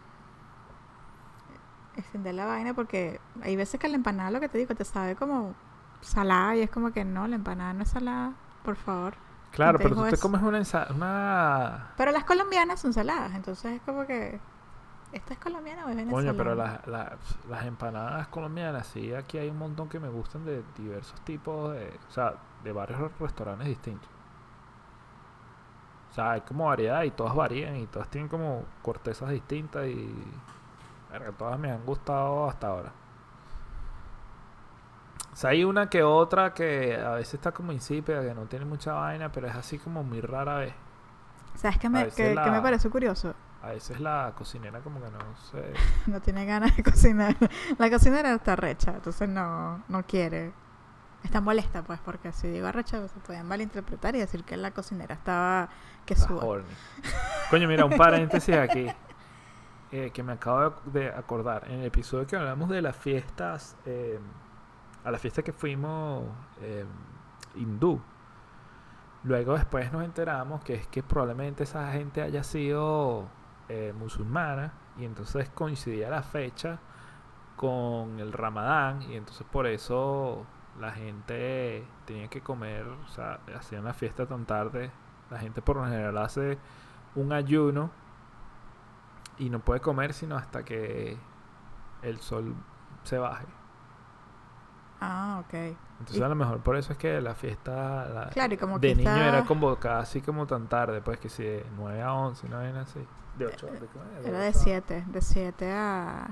extender 1.96 2.34
la 2.34 2.44
vaina 2.44 2.74
porque 2.74 3.22
hay 3.42 3.56
veces 3.56 3.80
que 3.80 3.88
la 3.88 3.96
empanada, 3.96 4.30
lo 4.30 4.38
que 4.38 4.50
te 4.50 4.58
digo, 4.58 4.74
te 4.74 4.84
sabe 4.84 5.16
como 5.16 5.54
salada 6.02 6.54
y 6.54 6.60
es 6.60 6.68
como 6.68 6.92
que 6.92 7.06
no, 7.06 7.26
la 7.26 7.36
empanada 7.36 7.72
no 7.72 7.84
es 7.84 7.88
salada, 7.88 8.34
por 8.66 8.76
favor. 8.76 9.14
Claro, 9.50 9.78
te 9.78 9.84
pero 9.84 9.96
tú 9.96 10.02
te 10.02 10.10
eso? 10.10 10.20
comes 10.20 10.42
una 10.42 10.58
ensa- 10.58 10.94
una... 10.94 11.86
Pero 11.96 12.12
las 12.12 12.24
colombianas 12.24 12.80
son 12.80 12.92
saladas, 12.92 13.34
entonces 13.34 13.76
es 13.76 13.80
como 13.80 14.04
que 14.06 14.38
esta 15.12 15.32
es 15.32 15.38
colombiana 15.40 15.86
o 15.86 15.88
es 15.88 15.96
venezolana. 15.96 16.32
Coño, 16.32 16.36
pero 16.36 16.54
las, 16.54 16.86
las, 16.86 17.12
las 17.48 17.64
empanadas 17.64 18.28
colombianas, 18.28 18.86
sí, 18.88 19.14
aquí 19.14 19.38
hay 19.38 19.48
un 19.48 19.56
montón 19.56 19.88
que 19.88 19.98
me 19.98 20.10
gustan 20.10 20.44
de 20.44 20.62
diversos 20.76 21.18
tipos 21.22 21.72
de... 21.72 21.98
O 22.10 22.12
sea, 22.12 22.34
de 22.62 22.72
varios 22.72 23.00
restaurantes 23.18 23.68
distintos. 23.68 24.10
O 26.16 26.18
sea, 26.18 26.30
hay 26.32 26.40
como 26.40 26.64
variedad 26.66 27.02
y 27.02 27.10
todas 27.10 27.34
varían 27.34 27.76
y 27.76 27.86
todas 27.86 28.08
tienen 28.08 28.28
como 28.28 28.64
cortezas 28.80 29.28
distintas 29.30 29.86
y... 29.86 30.14
Verga, 31.10 31.30
todas 31.32 31.58
me 31.58 31.70
han 31.70 31.84
gustado 31.84 32.48
hasta 32.48 32.68
ahora. 32.68 32.92
O 35.32 35.36
sea, 35.36 35.50
hay 35.50 35.64
una 35.64 35.90
que 35.90 36.02
otra 36.02 36.54
que 36.54 36.96
a 36.96 37.10
veces 37.10 37.34
está 37.34 37.52
como 37.52 37.70
insípida, 37.72 38.22
que 38.22 38.34
no 38.34 38.46
tiene 38.46 38.64
mucha 38.64 38.94
vaina, 38.94 39.30
pero 39.30 39.46
es 39.46 39.54
así 39.54 39.78
como 39.78 40.02
muy 40.02 40.20
rara 40.22 40.56
vez. 40.56 40.74
¿Sabes 41.54 41.78
qué 41.78 41.88
me, 41.90 42.10
la- 42.34 42.46
me 42.50 42.60
pareció 42.62 42.90
curioso? 42.90 43.34
A 43.62 43.68
veces 43.70 44.00
la 44.00 44.32
cocinera 44.36 44.80
como 44.80 45.00
que 45.00 45.10
no 45.10 45.18
sé. 45.50 45.72
No 46.06 46.20
tiene 46.20 46.46
ganas 46.46 46.74
de 46.76 46.82
cocinar. 46.82 47.36
La 47.78 47.90
cocinera 47.90 48.32
está 48.32 48.56
recha, 48.56 48.92
entonces 48.94 49.28
no, 49.28 49.82
no 49.88 50.02
quiere. 50.04 50.52
Está 51.24 51.40
molesta, 51.40 51.82
pues, 51.82 51.98
porque 52.00 52.30
si 52.32 52.48
digo 52.48 52.66
arrecha 52.68 53.06
se 53.08 53.18
pueden 53.20 53.46
malinterpretar 53.46 54.14
y 54.14 54.20
decir 54.20 54.44
que 54.44 54.56
la 54.56 54.70
cocinera 54.70 55.14
estaba 55.14 55.68
que 56.04 56.14
suba. 56.14 56.40
Coño, 57.50 57.66
mira, 57.68 57.84
un 57.84 57.96
paréntesis 57.96 58.54
aquí. 58.56 58.86
eh, 59.92 60.10
que 60.12 60.22
me 60.22 60.32
acabo 60.32 60.74
de 60.86 61.08
acordar. 61.08 61.64
En 61.68 61.80
el 61.80 61.86
episodio 61.86 62.26
que 62.26 62.36
hablamos 62.36 62.68
de 62.68 62.82
las 62.82 62.96
fiestas. 62.96 63.76
eh, 63.86 64.18
a 65.04 65.10
la 65.12 65.18
fiesta 65.18 65.42
que 65.42 65.52
fuimos 65.52 66.24
eh, 66.60 66.84
hindú. 67.54 68.00
Luego 69.22 69.54
después 69.54 69.92
nos 69.92 70.04
enteramos 70.04 70.62
que 70.64 70.74
es 70.74 70.86
que 70.88 71.02
probablemente 71.04 71.62
esa 71.62 71.90
gente 71.92 72.22
haya 72.22 72.42
sido 72.42 73.28
musulmana. 73.98 74.72
Y 74.98 75.04
entonces 75.04 75.48
coincidía 75.50 76.08
la 76.10 76.22
fecha 76.22 76.78
con 77.56 78.18
el 78.20 78.32
ramadán. 78.32 79.02
Y 79.02 79.14
entonces 79.16 79.46
por 79.50 79.66
eso 79.66 80.44
la 80.80 80.92
gente 80.92 81.84
tenía 82.04 82.28
que 82.28 82.40
comer. 82.40 82.86
O 82.86 83.08
sea, 83.08 83.40
hacían 83.56 83.84
la 83.84 83.94
fiesta 83.94 84.26
tan 84.26 84.44
tarde. 84.46 84.90
La 85.30 85.38
gente 85.38 85.62
por 85.62 85.76
lo 85.76 85.84
general 85.84 86.16
hace 86.18 86.58
un 87.14 87.32
ayuno 87.32 87.90
y 89.38 89.50
no 89.50 89.58
puede 89.60 89.80
comer 89.80 90.12
sino 90.14 90.36
hasta 90.36 90.64
que 90.64 91.16
el 92.02 92.18
sol 92.20 92.54
se 93.04 93.18
baje. 93.18 93.46
Ah, 95.00 95.42
ok. 95.44 95.54
Entonces 95.98 96.16
Y- 96.18 96.22
a 96.22 96.28
lo 96.28 96.34
mejor 96.34 96.60
por 96.60 96.76
eso 96.76 96.92
es 96.92 96.98
que 96.98 97.20
la 97.20 97.34
fiesta 97.34 98.06
la- 98.08 98.28
Claro, 98.30 98.54
y 98.54 98.56
como 98.56 98.78
de 98.78 98.94
niño 98.94 99.10
era 99.10 99.44
convocada 99.44 100.00
así 100.00 100.20
como 100.22 100.46
tan 100.46 100.68
tarde, 100.68 101.00
pues 101.02 101.18
que 101.18 101.28
si 101.28 101.42
de 101.42 101.66
9 101.76 102.02
a 102.02 102.12
11, 102.14 102.48
no 102.48 102.60
era 102.60 102.82
así. 102.82 103.04
De 103.36 103.46
8, 103.46 103.66
de, 103.66 103.78
qué 103.80 103.86
era? 104.28 104.40
De 104.40 104.48
ocho 104.48 104.58
a- 104.58 104.62
7, 104.62 105.04
de 105.08 105.20
7 105.20 105.72
a... 105.72 106.28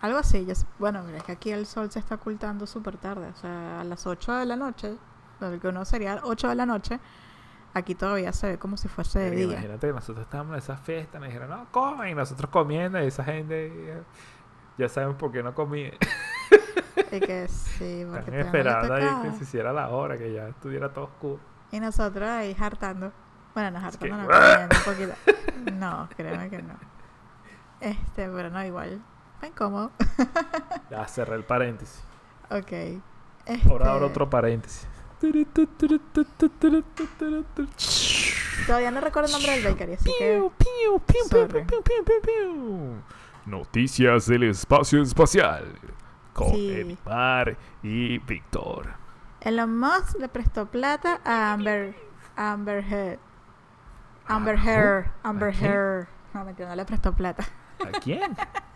Algo 0.00 0.18
así. 0.18 0.44
ya 0.44 0.52
s- 0.52 0.66
bueno, 0.78 1.02
mira, 1.02 1.18
es 1.18 1.24
que 1.24 1.32
aquí 1.32 1.50
el 1.50 1.66
sol 1.66 1.90
se 1.90 1.98
está 1.98 2.16
ocultando 2.16 2.66
súper 2.66 2.96
tarde. 2.96 3.28
O 3.28 3.36
sea, 3.36 3.80
a 3.80 3.84
las 3.84 4.06
8 4.06 4.32
de 4.36 4.46
la 4.46 4.56
noche, 4.56 4.96
lo 5.40 5.58
que 5.60 5.68
uno 5.68 5.84
sería 5.84 6.20
8 6.22 6.48
de 6.48 6.54
la 6.54 6.66
noche, 6.66 7.00
aquí 7.74 7.94
todavía 7.94 8.32
se 8.32 8.48
ve 8.48 8.58
como 8.58 8.76
si 8.76 8.88
fuese 8.88 9.18
de 9.18 9.30
día. 9.32 9.44
Imagínate 9.54 9.86
que 9.88 9.92
nosotros 9.92 10.24
estábamos 10.24 10.52
en 10.52 10.58
esa 10.58 10.76
fiesta, 10.76 11.18
nos 11.18 11.28
dijeron, 11.28 11.50
no, 11.50 11.66
comen, 11.70 12.08
y 12.10 12.14
nosotros 12.14 12.50
comiendo, 12.50 13.02
y 13.02 13.06
esa 13.06 13.24
gente 13.24 14.02
ya 14.76 14.88
sabemos 14.88 15.16
por 15.16 15.32
qué 15.32 15.42
no 15.42 15.54
comía. 15.54 15.92
Y 17.10 17.20
que 17.20 17.48
sí, 17.48 18.04
porque 18.10 18.20
Están 18.30 18.34
esperando 18.34 18.94
ahí 18.94 19.08
que 19.22 19.32
se 19.36 19.44
hiciera 19.44 19.72
la 19.72 19.88
hora, 19.90 20.16
que 20.16 20.32
ya 20.32 20.48
estuviera 20.48 20.92
todo 20.92 21.06
oscuro. 21.06 21.40
Y 21.72 21.80
nosotros 21.80 22.28
ahí 22.28 22.56
hartando. 22.58 23.12
Bueno, 23.54 23.80
nos 23.80 23.94
Es 23.94 23.98
que- 23.98 24.12
hartando, 24.12 24.32
no, 24.32 24.38
comiendo 24.38 24.76
un 24.76 24.84
poquito. 24.84 25.72
No, 25.72 26.08
créeme 26.16 26.48
que 26.50 26.62
no. 26.62 26.74
Este, 27.80 28.28
pero 28.28 28.50
no, 28.50 28.64
igual. 28.64 29.00
Fue 29.40 29.48
incómodo. 29.48 29.90
Ya 30.90 31.06
cerré 31.06 31.36
el 31.36 31.44
paréntesis. 31.44 32.02
Ok. 32.50 32.72
Ahora 33.68 33.92
abro 33.92 34.06
Este, 34.06 34.10
otro 34.12 34.30
paréntesis. 34.30 34.86
Todavía 38.66 38.90
no 38.90 39.00
recuerdo 39.00 39.26
el 39.26 39.32
nombre 39.32 39.52
del 39.60 39.64
bakery, 39.72 39.94
así 39.94 40.10
que. 40.18 40.34
Piu, 40.38 40.50
piu, 40.58 41.00
piu, 41.00 41.28
piu, 41.28 41.28
Sorry. 41.28 41.64
piu, 41.64 41.82
piu, 41.82 42.04
piu, 42.04 42.20
piu. 42.22 43.02
Noticias 43.46 44.26
del 44.26 44.44
espacio 44.44 45.02
espacial 45.02 45.64
con 46.32 46.50
Sí. 46.50 46.70
Edmar 46.70 47.56
y 47.82 48.18
Víctor. 48.18 48.94
Elon 49.40 49.78
Musk 49.78 50.18
le 50.18 50.28
prestó 50.28 50.66
plata 50.66 51.20
a 51.24 51.52
Amber. 51.52 51.94
Amber 52.36 52.84
Heard. 52.84 53.18
Amber 54.26 54.56
¿A 54.56 54.58
who? 54.62 54.68
Heard. 54.68 55.06
¿A 55.22 55.28
Amber? 55.28 55.54
Heard. 55.54 56.06
No, 56.34 56.44
mentira, 56.44 56.68
no 56.68 56.76
le 56.76 56.84
prestó 56.84 57.12
plata. 57.14 57.44
¿A 57.86 57.98
quién? 58.00 58.36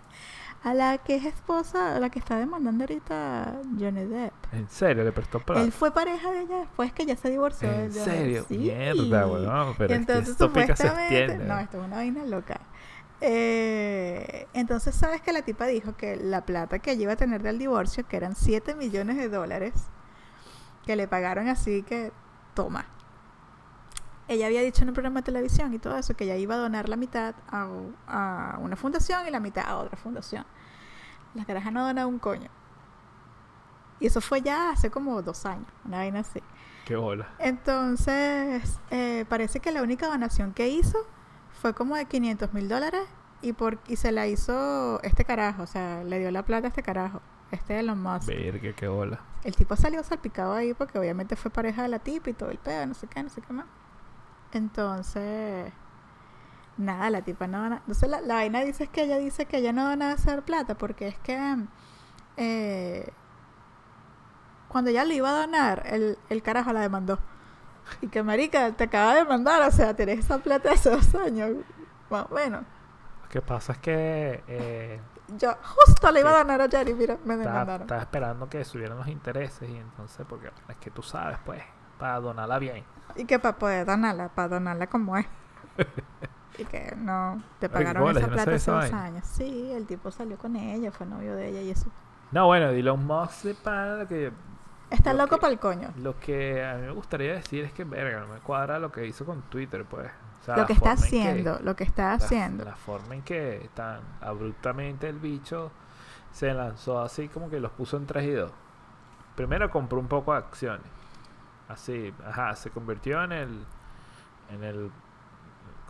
A 0.65 0.75
la 0.75 0.99
que 0.99 1.17
es 1.17 1.25
esposa, 1.25 1.97
a 1.97 2.01
la 2.01 2.09
que 2.09 2.21
está 2.21 2.37
demandando 2.37 2.85
ahorita 2.85 3.61
Johnny 3.79 4.05
Depp. 4.05 4.33
¿En 4.53 4.69
serio? 4.69 5.03
¿Le 5.03 5.11
prestó 5.11 5.41
plata? 5.41 5.61
Él 5.61 5.73
fue 5.73 5.93
pareja 5.93 6.31
de 6.31 6.43
ella 6.43 6.59
después 6.59 6.93
que 6.93 7.05
ya 7.05 7.17
se 7.17 7.31
divorció. 7.31 7.69
¿En 7.71 7.93
serio? 7.93 8.45
Sí. 8.47 8.59
Mierda, 8.59 9.27
weón. 9.27 9.75
Pero 9.77 9.93
es 9.93 9.99
que 9.99 10.13
entonces 10.13 10.29
esto 10.29 10.53
pica 10.53 10.77
se 10.77 10.89
supuestamente, 10.89 11.39
no, 11.39 11.59
esto 11.59 11.79
es 11.81 11.85
una 11.85 11.97
vaina 11.97 12.25
loca. 12.25 12.61
Eh, 13.21 14.47
entonces 14.53 14.95
sabes 14.95 15.21
que 15.21 15.33
la 15.33 15.43
tipa 15.43 15.67
dijo 15.67 15.97
que 15.97 16.17
la 16.17 16.45
plata 16.45 16.81
que 16.81 16.93
ella 16.93 17.03
iba 17.03 17.13
a 17.13 17.17
tener 17.17 17.43
del 17.43 17.59
divorcio, 17.59 18.07
que 18.07 18.17
eran 18.17 18.35
7 18.35 18.75
millones 18.75 19.17
de 19.17 19.29
dólares, 19.29 19.75
que 20.85 20.97
le 20.97 21.07
pagaron 21.09 21.49
así 21.49 21.83
que 21.83 22.13
toma. 22.55 22.87
Ella 24.33 24.47
había 24.47 24.63
dicho 24.63 24.83
en 24.83 24.89
un 24.89 24.95
programa 24.95 25.21
de 25.21 25.25
televisión 25.25 25.73
y 25.75 25.79
todo 25.79 25.97
eso 25.97 26.15
que 26.15 26.25
ella 26.25 26.37
iba 26.37 26.55
a 26.55 26.59
donar 26.59 26.89
la 26.89 26.97
mitad 26.97 27.35
a, 27.49 27.69
a 28.07 28.59
una 28.61 28.77
fundación 28.77 29.27
y 29.27 29.31
la 29.31 29.41
mitad 29.41 29.65
a 29.67 29.77
otra 29.77 29.97
fundación. 29.97 30.45
La 31.35 31.45
caraja 31.45 31.71
no 31.71 31.87
dona 31.87 32.07
un 32.07 32.19
coño. 32.19 32.51
Y 34.01 34.07
eso 34.07 34.21
fue 34.21 34.43
ya 34.43 34.71
hace 34.71 34.91
como 34.91 35.23
dos 35.23 35.47
años, 35.47 35.69
una 35.85 35.99
vaina 35.99 36.21
así. 36.21 36.43
Qué 36.85 36.97
bola. 36.97 37.29
Entonces, 37.39 38.81
eh, 38.91 39.25
parece 39.29 39.61
que 39.61 39.71
la 39.71 39.83
única 39.83 40.09
donación 40.09 40.53
que 40.53 40.69
hizo 40.69 40.99
fue 41.53 41.73
como 41.75 41.95
de 41.95 42.07
500 42.07 42.53
mil 42.53 42.69
dólares 42.69 43.03
y, 43.41 43.53
por, 43.53 43.79
y 43.87 43.97
se 43.97 44.11
la 44.11 44.27
hizo 44.27 45.01
este 45.03 45.25
carajo, 45.25 45.63
o 45.63 45.67
sea, 45.67 46.03
le 46.03 46.19
dio 46.19 46.31
la 46.33 46.45
plata 46.45 46.67
a 46.67 46.71
este 46.71 46.83
carajo, 46.83 47.21
este 47.53 47.79
Elon 47.79 48.03
Musk. 48.03 48.27
Verga, 48.27 48.73
qué 48.73 48.89
bola. 48.89 49.21
El 49.45 49.55
tipo 49.55 49.77
salió 49.77 50.03
salpicado 50.03 50.55
ahí 50.55 50.75
porque 50.75 50.99
obviamente 50.99 51.37
fue 51.37 51.51
pareja 51.51 51.83
de 51.83 51.89
la 51.89 52.01
tipa 52.01 52.31
y 52.31 52.33
todo 52.33 52.51
el 52.51 52.59
pedo, 52.59 52.85
no 52.87 52.95
sé 52.95 53.07
qué, 53.07 53.23
no 53.23 53.29
sé 53.29 53.41
qué 53.41 53.53
más. 53.53 53.67
Entonces, 54.53 55.73
nada, 56.77 57.11
la 57.11 57.23
tipa 57.23 57.47
no 57.47 57.63
dona. 57.63 57.77
Entonces, 57.79 58.09
la, 58.09 58.21
la 58.21 58.35
vaina 58.35 58.61
dice 58.61 58.85
es 58.85 58.91
que 58.91 59.03
ella 59.05 59.19
dice 59.19 59.47
que 59.47 59.59
ella 59.59 59.73
no 59.73 59.89
dona 59.89 60.11
a 60.11 60.15
hacer 60.15 60.43
plata 60.43 60.77
porque 60.77 61.09
es 61.09 61.19
que 61.19 61.57
eh, 62.37 63.13
cuando 64.69 64.91
ella 64.91 65.05
le 65.05 65.15
iba 65.15 65.31
a 65.31 65.41
donar, 65.47 65.83
el, 65.87 66.19
el 66.29 66.43
carajo 66.43 66.73
la 66.73 66.81
demandó. 66.81 67.19
Y 68.01 68.09
que 68.09 68.23
marica, 68.23 68.71
te 68.73 68.85
acaba 68.85 69.13
de 69.15 69.21
demandar, 69.21 69.61
o 69.63 69.71
sea, 69.71 69.95
tienes 69.95 70.21
esa 70.21 70.39
plata 70.39 70.71
hace 70.73 70.91
dos 70.91 71.15
años. 71.17 71.51
Más 72.11 72.27
o 72.31 72.35
menos. 72.35 72.63
Lo 73.23 73.29
que 73.29 73.43
pasa 73.43 73.73
es 73.73 73.79
que 73.79 74.45
eh, 74.47 75.01
Yo 75.37 75.55
justo 75.63 76.11
le 76.13 76.21
iba 76.21 76.31
a 76.31 76.39
donar 76.39 76.61
a 76.61 76.69
Jerry, 76.69 76.95
mira, 76.95 77.19
me 77.25 77.37
demandaron. 77.37 77.83
estaba 77.83 78.01
esperando 78.03 78.49
que 78.49 78.65
subieran 78.65 78.99
los 78.99 79.09
intereses 79.09 79.69
y 79.69 79.77
entonces, 79.77 80.25
porque 80.29 80.51
es 80.69 80.77
que 80.77 80.91
tú 80.91 81.03
sabes, 81.03 81.39
pues, 81.45 81.63
para 82.03 82.21
donarla 82.21 82.59
bien. 82.59 82.85
Y 83.17 83.25
que 83.27 83.39
para 83.39 83.57
poder 83.57 83.87
donarla, 83.87 84.29
para 84.29 84.49
donarla 84.49 84.87
como 84.89 85.17
es. 85.17 85.27
y 86.59 86.65
que 86.65 86.95
no, 86.97 87.43
te 87.59 87.69
pagaron 87.69 88.17
esa 88.17 88.27
no 88.27 88.33
plata 88.35 88.55
hace 88.55 88.71
dos 88.71 88.93
años. 88.93 89.27
Sí, 89.27 89.71
el 89.73 89.87
tipo 89.87 90.11
salió 90.11 90.37
con 90.37 90.57
ella, 90.57 90.91
fue 90.91 91.07
novio 91.07 91.35
de 91.37 91.49
ella 91.49 91.61
y 91.63 91.71
eso. 91.71 91.87
No, 92.31 92.47
bueno, 92.47 92.69
Elon 92.71 93.05
Musk 93.07 93.43
de 93.45 93.55
pana 93.55 94.07
que 94.09 94.33
Está 94.91 95.13
Lo 95.15 95.21
loco 95.23 95.37
que- 95.37 95.41
para 95.41 95.53
el 95.55 95.59
coño. 95.59 95.91
Lo 95.99 96.19
que 96.19 96.63
a 96.63 96.75
mí 96.75 96.83
me 96.83 96.91
gustaría 96.93 97.33
decir 97.33 97.65
es 97.65 97.73
que, 97.73 97.85
verga, 97.85 98.21
no 98.21 98.27
me 98.29 98.41
cuadra 98.41 98.79
lo 98.79 98.93
que 98.93 99.07
hizo 99.07 99.25
con 99.25 99.41
Twitter, 99.43 99.87
pues. 99.87 100.11
O 100.43 100.45
sea, 100.45 100.57
Lo 100.57 100.67
que 100.67 100.75
está 100.75 100.97
forma 100.97 101.07
en 101.07 101.11
que- 101.11 101.21
haciendo, 101.21 101.59
lo 101.63 101.77
que 101.77 101.85
está 101.85 102.13
haciendo. 102.13 102.65
la 102.65 102.77
forma 102.77 103.15
en 103.15 103.23
que 103.23 103.71
tan 103.75 104.01
abruptamente 104.21 105.09
el 105.09 105.19
bicho 105.19 105.71
se 106.33 106.53
lanzó 106.53 107.01
así 107.01 107.29
como 107.29 107.49
que 107.49 107.59
los 107.61 107.71
puso 107.73 107.97
en 107.97 108.07
3 108.07 108.25
y 108.27 108.33
2. 108.33 108.51
Primero 109.35 109.71
compró 109.71 109.99
un 109.99 110.09
poco 110.09 110.33
de 110.33 110.39
acciones. 110.39 110.85
Así, 111.73 112.15
ajá, 112.27 112.55
se 112.57 112.71
convirtió 112.71 113.23
en 113.25 113.33
el 113.33 113.67
en 114.51 114.65
el 114.65 114.91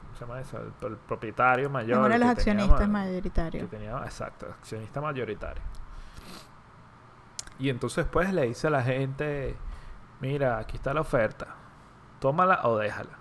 ¿cómo 0.01 0.15
se 0.15 0.21
llama 0.21 0.41
eso? 0.41 0.59
El, 0.59 0.73
el 0.91 0.97
propietario 0.97 1.69
mayor. 1.71 1.99
Uno 1.99 2.09
de 2.09 2.19
los 2.19 2.21
tenía 2.21 2.33
accionistas 2.33 2.81
que 2.81 2.87
mayoritarios. 2.87 3.71
tenía, 3.71 3.97
exacto, 4.05 4.47
accionista 4.47 5.01
mayoritario. 5.01 5.63
Y 7.59 7.69
entonces 7.69 8.05
después 8.05 8.33
le 8.33 8.43
dice 8.47 8.67
a 8.67 8.71
la 8.71 8.83
gente, 8.83 9.57
mira, 10.21 10.59
aquí 10.59 10.77
está 10.77 10.93
la 10.95 11.01
oferta, 11.03 11.49
tómala 12.19 12.61
o 12.65 12.77
déjala. 12.79 13.19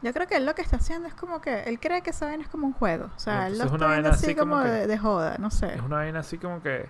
Yo 0.00 0.12
creo 0.12 0.26
que 0.28 0.36
él 0.36 0.46
lo 0.46 0.54
que 0.54 0.62
está 0.62 0.76
haciendo 0.76 1.08
es 1.08 1.14
como 1.14 1.40
que 1.40 1.64
él 1.64 1.80
cree 1.80 2.02
que 2.02 2.10
esa 2.10 2.26
vaina 2.26 2.44
es 2.44 2.48
como 2.48 2.66
un 2.68 2.72
juego. 2.72 3.06
O 3.16 3.18
sea, 3.18 3.48
él 3.48 3.58
lo 3.58 3.64
es 3.64 3.70
una 3.72 3.86
está 3.86 3.86
viendo 3.88 4.10
vaina 4.10 4.10
así 4.10 4.34
como, 4.36 4.52
como 4.52 4.62
que- 4.64 4.68
de, 4.70 4.86
de 4.86 4.98
joda, 4.98 5.36
no 5.38 5.50
sé. 5.50 5.74
Es 5.74 5.82
una 5.82 5.96
vaina 5.96 6.20
así 6.20 6.38
como 6.38 6.62
que, 6.62 6.88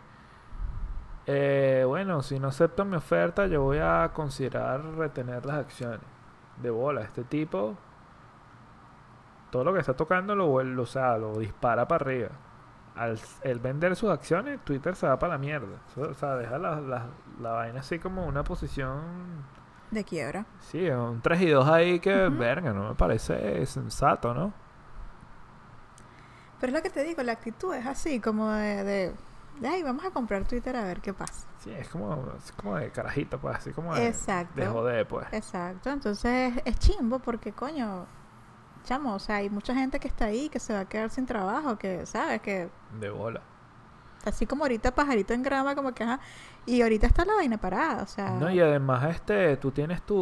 eh, 1.29 1.85
bueno, 1.87 2.23
si 2.23 2.41
no 2.41 2.49
acepto 2.49 2.85
mi 2.87 2.97
oferta, 2.97 3.47
yo 3.47 3.63
voy 3.63 3.79
a 3.79 4.11
considerar 4.15 4.83
retener 4.97 5.47
las 5.47 5.59
acciones. 5.59 6.01
De 6.63 6.71
bola, 6.71 7.03
este 7.03 7.25
tipo, 7.25 7.77
todo 9.51 9.65
lo 9.65 9.73
que 9.73 9.81
está 9.81 9.95
tocando 9.95 10.35
lo, 10.35 10.49
vuel- 10.49 10.79
o 10.79 10.87
sea, 10.87 11.17
lo 11.19 11.39
dispara 11.39 11.87
para 11.89 12.05
arriba. 12.05 12.29
Al 12.97 13.19
el 13.43 13.61
vender 13.61 13.95
sus 13.97 14.11
acciones, 14.11 14.61
Twitter 14.65 14.97
se 14.97 15.07
va 15.07 15.19
para 15.19 15.35
la 15.35 15.39
mierda. 15.39 15.79
O 15.97 16.15
sea, 16.15 16.37
deja 16.37 16.59
la, 16.59 16.81
la, 16.81 17.07
la 17.41 17.53
vaina 17.53 17.81
así 17.81 17.99
como 17.99 18.27
una 18.27 18.43
posición, 18.45 19.47
De 19.91 20.03
quiebra. 20.05 20.47
sí, 20.59 20.89
un 20.91 21.21
3 21.23 21.41
y 21.43 21.51
2 21.51 21.69
ahí 21.69 22.01
que, 22.01 22.29
verga, 22.29 22.73
no 22.73 22.89
me 22.91 22.95
parece 22.95 23.65
sensato, 23.67 24.35
¿no? 24.35 24.53
Pero 26.61 26.71
es 26.73 26.77
lo 26.79 26.83
que 26.83 26.91
te 26.91 27.05
digo, 27.05 27.23
la 27.23 27.33
actitud 27.33 27.75
es 27.75 27.87
así, 27.87 28.21
como 28.21 28.51
de, 28.51 28.85
de, 28.85 29.15
ay, 29.67 29.83
vamos 29.83 30.05
a 30.05 30.11
comprar 30.11 30.47
Twitter 30.47 30.77
a 30.77 30.85
ver 30.85 31.01
qué 31.01 31.13
pasa. 31.15 31.49
Sí, 31.57 31.71
es 31.73 31.89
como, 31.89 32.33
es 32.37 32.53
como 32.53 32.77
de 32.77 32.91
carajito, 32.93 33.41
pues, 33.41 33.57
así 33.57 33.73
como 33.73 33.95
de, 33.95 34.09
Exacto. 34.09 34.55
de 34.55 34.67
joder, 34.69 35.07
pues. 35.09 35.27
Exacto, 35.33 35.91
entonces 35.91 36.55
es 36.65 36.79
chimbo 36.79 37.19
porque 37.21 37.53
coño, 37.55 38.07
chamo, 38.85 39.15
o 39.15 39.19
sea, 39.19 39.37
hay 39.37 39.51
mucha 39.51 39.75
gente 39.75 39.99
que 40.01 40.09
está 40.09 40.27
ahí 40.27 40.49
que 40.51 40.61
se 40.61 40.73
va 40.75 40.81
a 40.81 40.89
quedar 40.89 41.11
sin 41.11 41.27
trabajo, 41.27 41.77
que, 41.79 42.07
¿sabes? 42.07 42.41
Que 42.43 42.73
De 43.01 43.11
bola. 43.11 43.43
así 44.25 44.47
como 44.47 44.65
ahorita 44.65 44.95
pajarito 44.95 45.35
en 45.35 45.43
grama, 45.43 45.75
como 45.75 45.93
que, 45.95 46.05
ajá, 46.05 46.21
y 46.67 46.83
ahorita 46.83 47.07
está 47.07 47.25
la 47.25 47.35
vaina 47.35 47.59
parada, 47.59 48.03
o 48.03 48.07
sea, 48.07 48.31
No, 48.31 48.51
y 48.51 48.61
además, 48.61 49.05
este, 49.15 49.57
tú 49.59 49.73
tienes 49.73 50.03
tu... 50.05 50.17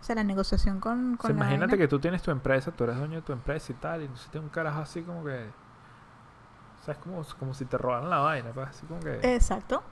o 0.00 0.02
sea, 0.02 0.14
la 0.16 0.24
negociación 0.24 0.80
con, 0.80 1.14
o 1.14 1.18
con 1.18 1.28
sea, 1.28 1.36
la 1.36 1.36
imagínate 1.36 1.72
vaina. 1.72 1.76
que 1.76 1.88
tú 1.88 2.00
tienes 2.00 2.22
tu 2.22 2.30
empresa, 2.30 2.72
tú 2.72 2.84
eres 2.84 2.96
dueño 2.98 3.16
de 3.16 3.22
tu 3.22 3.32
empresa 3.32 3.72
y 3.72 3.74
tal, 3.76 4.02
y 4.02 4.04
entonces 4.06 4.30
tienes 4.30 4.46
un 4.48 4.52
carajo 4.54 4.80
así 4.80 5.02
como 5.02 5.24
que... 5.24 5.54
O 6.80 6.84
sea, 6.84 6.94
es 6.94 7.00
como, 7.00 7.22
como 7.38 7.54
si 7.54 7.66
te 7.66 7.76
robaran 7.76 8.08
la 8.08 8.18
vaina, 8.18 8.50
pues, 8.52 8.68
así 8.68 8.86
como 8.86 9.00
que... 9.00 9.34
Exacto, 9.34 9.82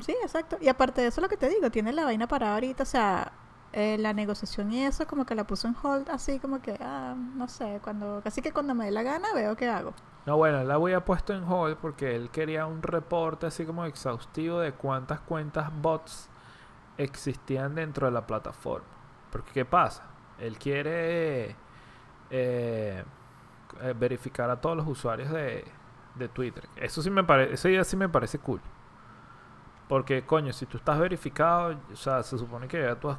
sí, 0.00 0.16
exacto. 0.22 0.56
Y 0.60 0.68
aparte 0.68 1.02
de 1.02 1.08
eso, 1.08 1.20
lo 1.20 1.28
que 1.28 1.36
te 1.36 1.48
digo, 1.48 1.70
tiene 1.70 1.92
la 1.92 2.04
vaina 2.04 2.26
parada 2.26 2.54
ahorita, 2.54 2.84
o 2.84 2.86
sea, 2.86 3.32
eh, 3.72 3.98
la 3.98 4.14
negociación 4.14 4.72
y 4.72 4.84
eso, 4.84 5.06
como 5.06 5.26
que 5.26 5.34
la 5.34 5.46
puso 5.46 5.68
en 5.68 5.76
hold, 5.82 6.08
así 6.08 6.38
como 6.38 6.62
que, 6.62 6.78
ah, 6.80 7.14
no 7.14 7.48
sé, 7.48 7.80
cuando, 7.82 8.22
casi 8.24 8.40
que 8.40 8.50
cuando 8.50 8.74
me 8.74 8.86
dé 8.86 8.90
la 8.90 9.02
gana 9.02 9.28
veo 9.34 9.56
qué 9.56 9.68
hago. 9.68 9.92
No, 10.24 10.38
bueno, 10.38 10.64
la 10.64 10.74
había 10.74 11.04
puesto 11.04 11.34
en 11.34 11.44
hold 11.44 11.76
porque 11.76 12.16
él 12.16 12.30
quería 12.30 12.66
un 12.66 12.82
reporte 12.82 13.46
así 13.46 13.66
como 13.66 13.84
exhaustivo 13.84 14.60
de 14.60 14.72
cuántas 14.72 15.20
cuentas 15.20 15.70
bots 15.82 16.30
existían 16.96 17.74
dentro 17.74 18.06
de 18.06 18.12
la 18.12 18.26
plataforma. 18.26 18.86
Porque, 19.30 19.52
¿qué 19.52 19.64
pasa? 19.66 20.04
Él 20.38 20.58
quiere 20.58 21.56
eh, 22.30 23.04
eh, 23.80 23.94
verificar 23.98 24.48
a 24.50 24.60
todos 24.60 24.76
los 24.78 24.86
usuarios 24.86 25.30
de, 25.30 25.64
de 26.18 26.28
Twitter. 26.28 26.68
Eso 26.76 27.02
sí 27.02 27.10
me 27.10 27.24
parece, 27.24 27.54
esa 27.54 27.68
idea 27.70 27.84
sí 27.84 27.96
me 27.96 28.08
parece 28.08 28.38
cool. 28.38 28.60
Porque, 29.88 30.24
coño, 30.26 30.52
si 30.52 30.66
tú 30.66 30.76
estás 30.76 30.98
verificado, 30.98 31.78
o 31.92 31.96
sea, 31.96 32.22
se 32.22 32.36
supone 32.38 32.68
que 32.68 32.80
ya 32.82 32.94
tú 32.96 33.08
has 33.10 33.18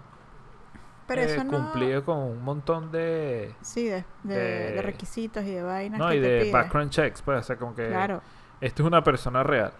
Pero 1.07 1.21
eh, 1.21 1.25
eso 1.25 1.43
no... 1.43 1.49
cumplido 1.49 2.03
con 2.05 2.19
un 2.19 2.43
montón 2.43 2.91
de... 2.91 3.55
Sí, 3.61 3.85
de, 3.85 4.05
de, 4.23 4.35
de- 4.35 4.71
de 4.73 4.81
requisitos 4.81 5.43
y 5.45 5.51
de 5.53 5.63
vainas 5.63 5.99
No, 5.99 6.09
que 6.09 6.17
y 6.17 6.21
te 6.21 6.27
de 6.27 6.41
pide. 6.43 6.51
background 6.51 6.91
checks, 6.91 7.21
pues, 7.23 7.39
o 7.39 7.43
sea, 7.43 7.57
como 7.57 7.73
que... 7.75 7.87
Claro, 7.87 8.21
esto 8.61 8.83
es 8.83 8.87
una 8.87 9.03
persona 9.03 9.41
real. 9.43 9.73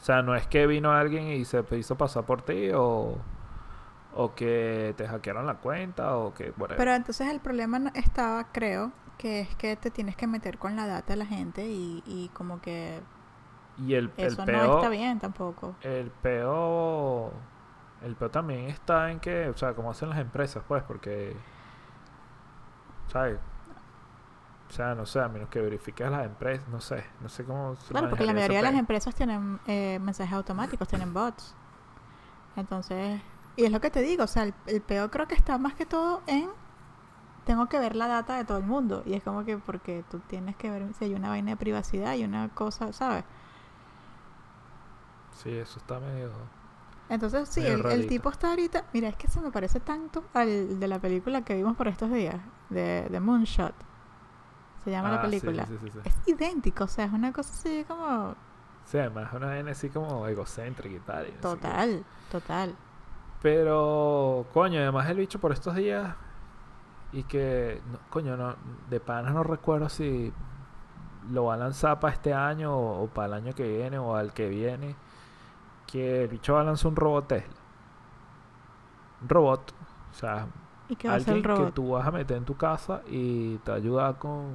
sea, 0.04 0.22
no 0.22 0.34
es 0.34 0.46
que 0.46 0.66
vino 0.66 0.92
alguien 0.92 1.24
y 1.28 1.44
se 1.44 1.62
hizo 1.72 1.96
pasar 1.96 2.24
por 2.24 2.42
ti 2.42 2.70
o, 2.72 3.18
o 4.16 4.34
que 4.34 4.94
te 4.96 5.06
hackearon 5.06 5.46
la 5.46 5.56
cuenta 5.56 6.16
o 6.16 6.32
que... 6.32 6.52
whatever. 6.56 6.76
pero 6.76 6.94
entonces 6.94 7.28
el 7.28 7.40
problema 7.40 7.78
no- 7.78 7.90
estaba, 7.94 8.44
creo, 8.50 8.92
que 9.18 9.40
es 9.40 9.54
que 9.56 9.76
te 9.76 9.90
tienes 9.90 10.16
que 10.16 10.26
meter 10.26 10.58
con 10.58 10.74
la 10.74 10.86
data 10.86 11.12
de 11.12 11.16
la 11.16 11.26
gente 11.26 11.66
y, 11.66 12.02
y 12.06 12.30
como 12.32 12.60
que 12.60 13.02
y 13.78 13.94
el, 13.94 14.10
el 14.16 14.26
eso 14.28 14.40
no 14.40 14.46
peo... 14.46 14.76
está 14.76 14.88
bien 14.88 15.18
tampoco. 15.18 15.74
El 15.82 16.10
peo... 16.10 17.30
El 18.02 18.14
peo 18.14 18.30
también 18.30 18.66
está 18.66 19.10
en 19.10 19.20
que, 19.20 19.48
o 19.48 19.56
sea, 19.56 19.74
como 19.74 19.90
hacen 19.90 20.08
las 20.08 20.18
empresas, 20.18 20.62
pues, 20.66 20.82
porque... 20.82 21.36
¿Sabes? 23.08 23.38
O 24.68 24.72
sea, 24.72 24.94
no 24.94 25.06
sé, 25.06 25.20
a 25.20 25.28
menos 25.28 25.48
que 25.48 25.60
verifiques 25.60 26.10
las 26.10 26.24
empresas, 26.26 26.66
no 26.68 26.80
sé, 26.80 27.04
no 27.20 27.28
sé 27.28 27.44
cómo... 27.44 27.76
se 27.76 27.90
Claro, 27.92 28.08
porque 28.08 28.24
la 28.24 28.32
mayoría 28.32 28.58
de 28.58 28.64
las 28.64 28.74
empresas 28.74 29.14
tienen 29.14 29.60
eh, 29.66 29.98
mensajes 30.00 30.34
automáticos, 30.34 30.88
tienen 30.88 31.12
bots. 31.12 31.54
Entonces, 32.56 33.20
y 33.56 33.64
es 33.64 33.72
lo 33.72 33.80
que 33.80 33.90
te 33.90 34.00
digo, 34.02 34.24
o 34.24 34.26
sea, 34.26 34.44
el, 34.44 34.54
el 34.66 34.82
peor 34.82 35.10
creo 35.10 35.26
que 35.28 35.34
está 35.34 35.58
más 35.58 35.74
que 35.74 35.86
todo 35.86 36.22
en 36.26 36.50
tengo 37.44 37.68
que 37.68 37.78
ver 37.78 37.96
la 37.96 38.08
data 38.08 38.36
de 38.36 38.44
todo 38.44 38.58
el 38.58 38.64
mundo 38.64 39.02
y 39.06 39.14
es 39.14 39.22
como 39.22 39.44
que 39.44 39.58
porque 39.58 40.04
tú 40.10 40.20
tienes 40.20 40.56
que 40.56 40.70
ver 40.70 40.92
si 40.94 41.06
hay 41.06 41.14
una 41.14 41.28
vaina 41.30 41.52
de 41.52 41.56
privacidad 41.56 42.14
y 42.14 42.24
una 42.24 42.48
cosa, 42.50 42.92
¿sabes? 42.92 43.24
Sí, 45.30 45.50
eso 45.56 45.78
está 45.78 46.00
medio... 46.00 46.32
Entonces, 47.08 47.48
sí, 47.48 47.60
Medio 47.60 47.74
el, 47.86 47.86
el 47.86 48.06
tipo 48.06 48.30
está 48.30 48.50
ahorita, 48.50 48.84
mira, 48.92 49.08
es 49.08 49.16
que 49.16 49.28
se 49.28 49.40
me 49.40 49.50
parece 49.52 49.80
tanto 49.80 50.24
al 50.34 50.80
de 50.80 50.88
la 50.88 50.98
película 51.00 51.42
que 51.44 51.54
vimos 51.54 51.76
por 51.76 51.88
estos 51.88 52.10
días, 52.10 52.36
de, 52.68 53.08
de 53.08 53.20
Moonshot. 53.20 53.74
Se 54.84 54.90
llama 54.90 55.10
la 55.10 55.18
Ah, 55.18 55.20
película. 55.20 55.66
sí, 55.66 55.78
sí, 55.78 55.90
sí. 55.90 56.00
Es 56.04 56.14
idéntico, 56.26 56.84
o 56.84 56.88
sea, 56.88 57.04
es 57.06 57.12
una 57.12 57.32
cosa 57.32 57.52
así 57.52 57.84
como 57.86 58.36
Sí, 58.84 58.96
además 58.98 59.28
es 59.28 59.34
una 59.34 59.46
vaina 59.48 59.72
así 59.72 59.90
como 59.90 60.26
egocéntrica 60.28 60.96
y 60.96 61.00
tal. 61.00 61.28
y 61.28 61.32
no 61.32 61.44
sé 61.44 61.58
qué. 61.60 61.68
total, 61.68 62.04
total. 62.30 62.76
Pero, 63.42 64.46
coño, 64.52 64.80
además 64.80 65.08
el 65.08 65.18
bicho 65.18 65.38
por 65.38 65.52
estos 65.52 65.74
días. 65.74 66.14
Y 67.12 67.22
que, 67.24 67.80
no, 67.90 67.98
coño, 68.10 68.36
no, 68.36 68.56
de 68.90 69.00
panas 69.00 69.32
no 69.32 69.42
recuerdo 69.42 69.88
si 69.88 70.32
lo 71.30 71.44
va 71.44 71.54
a 71.54 71.56
lanzar 71.56 72.00
para 72.00 72.12
este 72.12 72.34
año 72.34 72.76
o, 72.76 73.04
o 73.04 73.06
para 73.08 73.28
el 73.28 73.44
año 73.44 73.54
que 73.54 73.68
viene 73.68 73.98
o 73.98 74.16
al 74.16 74.32
que 74.32 74.48
viene. 74.48 74.96
Que 75.86 76.22
el 76.22 76.28
bicho 76.28 76.54
va 76.54 76.62
a 76.62 76.64
lanzar 76.64 76.88
un 76.88 76.96
robot 76.96 77.28
Tesla. 77.28 77.54
Un 79.22 79.28
robot. 79.28 79.72
O 80.10 80.14
sea, 80.14 80.46
¿Y 80.88 80.96
qué 80.96 81.08
va 81.08 81.14
a 81.14 81.16
hacer 81.16 81.34
alguien 81.34 81.66
que 81.66 81.72
tú 81.72 81.90
vas 81.90 82.06
a 82.06 82.10
meter 82.10 82.36
en 82.36 82.44
tu 82.44 82.56
casa 82.56 83.02
y 83.08 83.56
te 83.58 83.72
ayuda 83.72 84.14
con, 84.14 84.54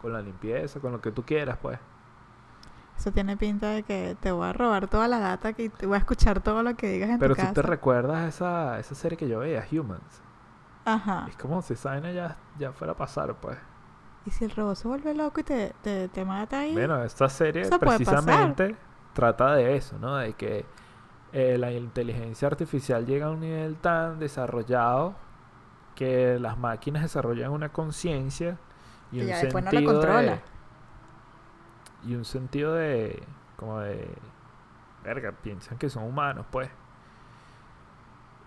con 0.00 0.12
la 0.12 0.20
limpieza, 0.20 0.80
con 0.80 0.92
lo 0.92 1.00
que 1.00 1.10
tú 1.10 1.22
quieras, 1.22 1.58
pues. 1.60 1.78
Eso 3.00 3.12
tiene 3.12 3.34
pinta 3.38 3.70
de 3.70 3.82
que 3.82 4.14
te 4.20 4.30
voy 4.30 4.46
a 4.46 4.52
robar 4.52 4.86
toda 4.86 5.08
la 5.08 5.18
data 5.18 5.54
que 5.54 5.70
te 5.70 5.86
voy 5.86 5.94
a 5.94 5.98
escuchar 6.00 6.42
todo 6.42 6.62
lo 6.62 6.76
que 6.76 6.86
digas 6.90 7.08
en 7.08 7.18
Pero 7.18 7.34
tu 7.34 7.40
tú 7.40 7.46
casa. 7.48 7.54
te 7.54 7.62
recuerdas 7.62 8.28
esa, 8.28 8.78
esa 8.78 8.94
serie 8.94 9.16
que 9.16 9.26
yo 9.26 9.38
veía, 9.38 9.64
Humans. 9.72 10.20
Ajá. 10.84 11.24
Es 11.26 11.36
como 11.38 11.62
si 11.62 11.72
esa 11.72 11.98
ya, 12.12 12.36
ya 12.58 12.72
fuera 12.72 12.92
a 12.92 12.96
pasar, 12.96 13.34
pues. 13.36 13.56
¿Y 14.26 14.30
si 14.30 14.44
el 14.44 14.50
robot 14.50 14.76
se 14.76 14.86
vuelve 14.86 15.14
loco 15.14 15.40
y 15.40 15.44
te, 15.44 15.72
te, 15.80 16.08
te 16.08 16.24
mata 16.26 16.60
ahí? 16.60 16.74
Bueno, 16.74 17.02
esta 17.02 17.30
serie 17.30 17.70
precisamente 17.78 18.76
trata 19.14 19.54
de 19.54 19.76
eso, 19.76 19.98
¿no? 19.98 20.16
De 20.16 20.34
que 20.34 20.66
eh, 21.32 21.56
la 21.56 21.72
inteligencia 21.72 22.48
artificial 22.48 23.06
llega 23.06 23.28
a 23.28 23.30
un 23.30 23.40
nivel 23.40 23.76
tan 23.76 24.18
desarrollado 24.18 25.14
que 25.94 26.38
las 26.38 26.58
máquinas 26.58 27.02
desarrollan 27.02 27.50
una 27.50 27.70
conciencia 27.70 28.58
y 29.10 29.20
Que 29.20 29.22
un 29.22 29.28
ya 29.28 29.38
después 29.38 29.64
no 29.64 29.70
la 29.72 29.78
sentido 29.78 29.92
controla. 29.94 30.20
de 30.32 30.40
y 32.06 32.14
un 32.14 32.24
sentido 32.24 32.74
de 32.74 33.22
como 33.56 33.80
de 33.80 34.08
verga, 35.04 35.32
piensan 35.32 35.78
que 35.78 35.88
son 35.90 36.04
humanos, 36.04 36.46
pues. 36.50 36.70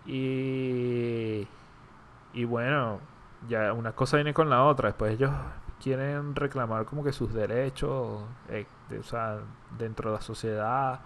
Y 0.06 1.48
y 2.34 2.46
bueno, 2.46 3.00
ya 3.48 3.74
una 3.74 3.94
cosa 3.94 4.18
viene 4.18 4.34
con 4.34 4.50
la 4.50 4.64
otra. 4.64 4.90
Después 4.90 5.14
ellos 5.14 5.32
quieren 5.82 6.36
reclamar 6.36 6.86
como 6.86 7.04
que 7.04 7.14
sus 7.14 7.34
derechos, 7.34 8.24
eh, 8.50 8.66
o 9.00 9.04
sea, 9.04 9.40
dentro 9.78 10.10
de 10.12 10.18
la 10.18 10.22
sociedad. 10.22 11.00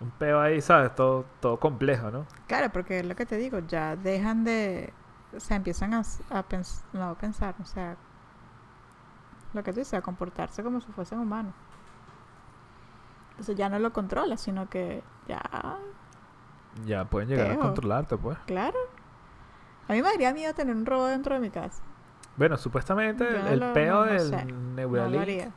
Un 0.00 0.10
peo 0.10 0.40
ahí, 0.40 0.60
¿sabes? 0.60 0.94
Todo, 0.94 1.24
todo 1.40 1.58
complejo, 1.58 2.10
¿no? 2.10 2.26
Claro, 2.46 2.70
porque 2.72 3.00
es 3.00 3.06
lo 3.06 3.14
que 3.14 3.26
te 3.26 3.36
digo, 3.36 3.60
ya 3.60 3.96
dejan 3.96 4.44
de... 4.44 4.92
O 5.36 5.40
sea, 5.40 5.56
empiezan 5.56 5.94
a, 5.94 6.00
a 6.00 6.48
pens- 6.48 6.82
no, 6.92 7.14
pensar, 7.14 7.54
o 7.60 7.64
sea... 7.64 7.96
Lo 9.52 9.62
que 9.62 9.72
tú 9.72 9.78
dices, 9.78 9.94
a 9.94 10.02
comportarse 10.02 10.62
como 10.62 10.80
si 10.80 10.90
fuesen 10.92 11.20
humanos. 11.20 11.54
Entonces 13.34 13.56
ya 13.56 13.68
no 13.68 13.78
lo 13.78 13.92
controla, 13.92 14.36
sino 14.36 14.68
que 14.68 15.02
ya... 15.28 15.40
Ya 16.84 17.04
pueden 17.04 17.28
llegar 17.28 17.50
a 17.52 17.56
controlarte, 17.58 18.16
pues. 18.16 18.36
Claro. 18.46 18.78
A 19.88 19.92
mí 19.92 20.02
me 20.02 20.08
daría 20.08 20.32
miedo 20.32 20.52
tener 20.54 20.74
un 20.74 20.84
robot 20.86 21.10
dentro 21.10 21.34
de 21.34 21.40
mi 21.40 21.50
casa. 21.50 21.82
Bueno, 22.36 22.56
supuestamente 22.56 23.24
Yo 23.24 23.36
el, 23.38 23.46
el 23.46 23.60
lo- 23.60 23.72
peo 23.72 24.04
no- 24.06 24.12
del 24.12 24.20
sé. 24.20 24.44
Neuralink 24.44 25.52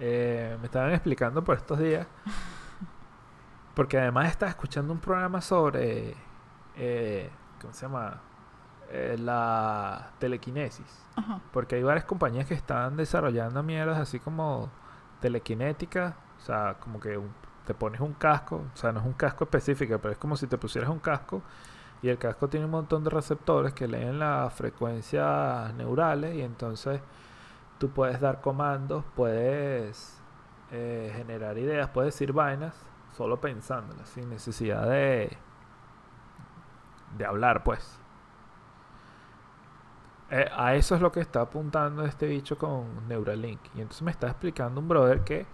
eh, 0.00 0.56
me 0.60 0.64
estaban 0.66 0.90
explicando 0.92 1.44
por 1.44 1.56
estos 1.56 1.78
días. 1.78 2.06
Porque 3.74 3.98
además 3.98 4.28
estaba 4.28 4.50
escuchando 4.50 4.92
un 4.92 4.98
programa 5.00 5.40
sobre. 5.40 6.16
eh, 6.76 7.30
¿Cómo 7.60 7.72
se 7.72 7.86
llama? 7.86 8.20
Eh, 8.90 9.16
la 9.18 10.10
telequinesis. 10.18 11.06
Ajá. 11.16 11.40
Porque 11.52 11.76
hay 11.76 11.82
varias 11.82 12.04
compañías 12.04 12.46
que 12.46 12.54
están 12.54 12.96
desarrollando 12.96 13.62
mierdas 13.62 13.98
así 13.98 14.18
como 14.18 14.70
telequinética. 15.22 16.16
O 16.36 16.40
sea, 16.40 16.76
como 16.78 17.00
que 17.00 17.18
te 17.66 17.72
pones 17.72 18.00
un 18.02 18.12
casco. 18.14 18.56
O 18.74 18.76
sea, 18.76 18.92
no 18.92 19.00
es 19.00 19.06
un 19.06 19.14
casco 19.14 19.44
específico, 19.44 19.98
pero 19.98 20.12
es 20.12 20.18
como 20.18 20.36
si 20.36 20.46
te 20.46 20.58
pusieras 20.58 20.90
un 20.90 20.98
casco. 20.98 21.42
Y 22.02 22.08
el 22.10 22.18
casco 22.18 22.48
tiene 22.48 22.66
un 22.66 22.72
montón 22.72 23.04
de 23.04 23.10
receptores 23.10 23.72
que 23.72 23.88
leen 23.88 24.18
las 24.18 24.52
frecuencias 24.52 25.72
neurales. 25.74 26.34
Y 26.34 26.42
entonces 26.42 27.00
tú 27.78 27.90
puedes 27.90 28.20
dar 28.20 28.42
comandos, 28.42 29.04
puedes 29.16 30.20
eh, 30.72 31.12
generar 31.16 31.56
ideas, 31.58 31.88
puedes 31.88 32.14
decir 32.14 32.32
vainas 32.32 32.74
solo 33.16 33.40
pensándolas, 33.40 34.08
sin 34.08 34.30
necesidad 34.30 34.88
de, 34.88 35.36
de 37.16 37.24
hablar, 37.24 37.62
pues. 37.62 38.01
Eh, 40.32 40.50
a 40.56 40.74
eso 40.74 40.94
es 40.96 41.00
lo 41.00 41.12
que 41.12 41.20
está 41.20 41.42
apuntando 41.42 42.04
este 42.04 42.26
bicho 42.26 42.58
con 42.58 43.06
Neuralink. 43.08 43.60
Y 43.76 43.82
entonces 43.82 44.02
me 44.02 44.10
está 44.10 44.28
explicando 44.28 44.80
un 44.80 44.88
brother 44.88 45.22
que. 45.24 45.46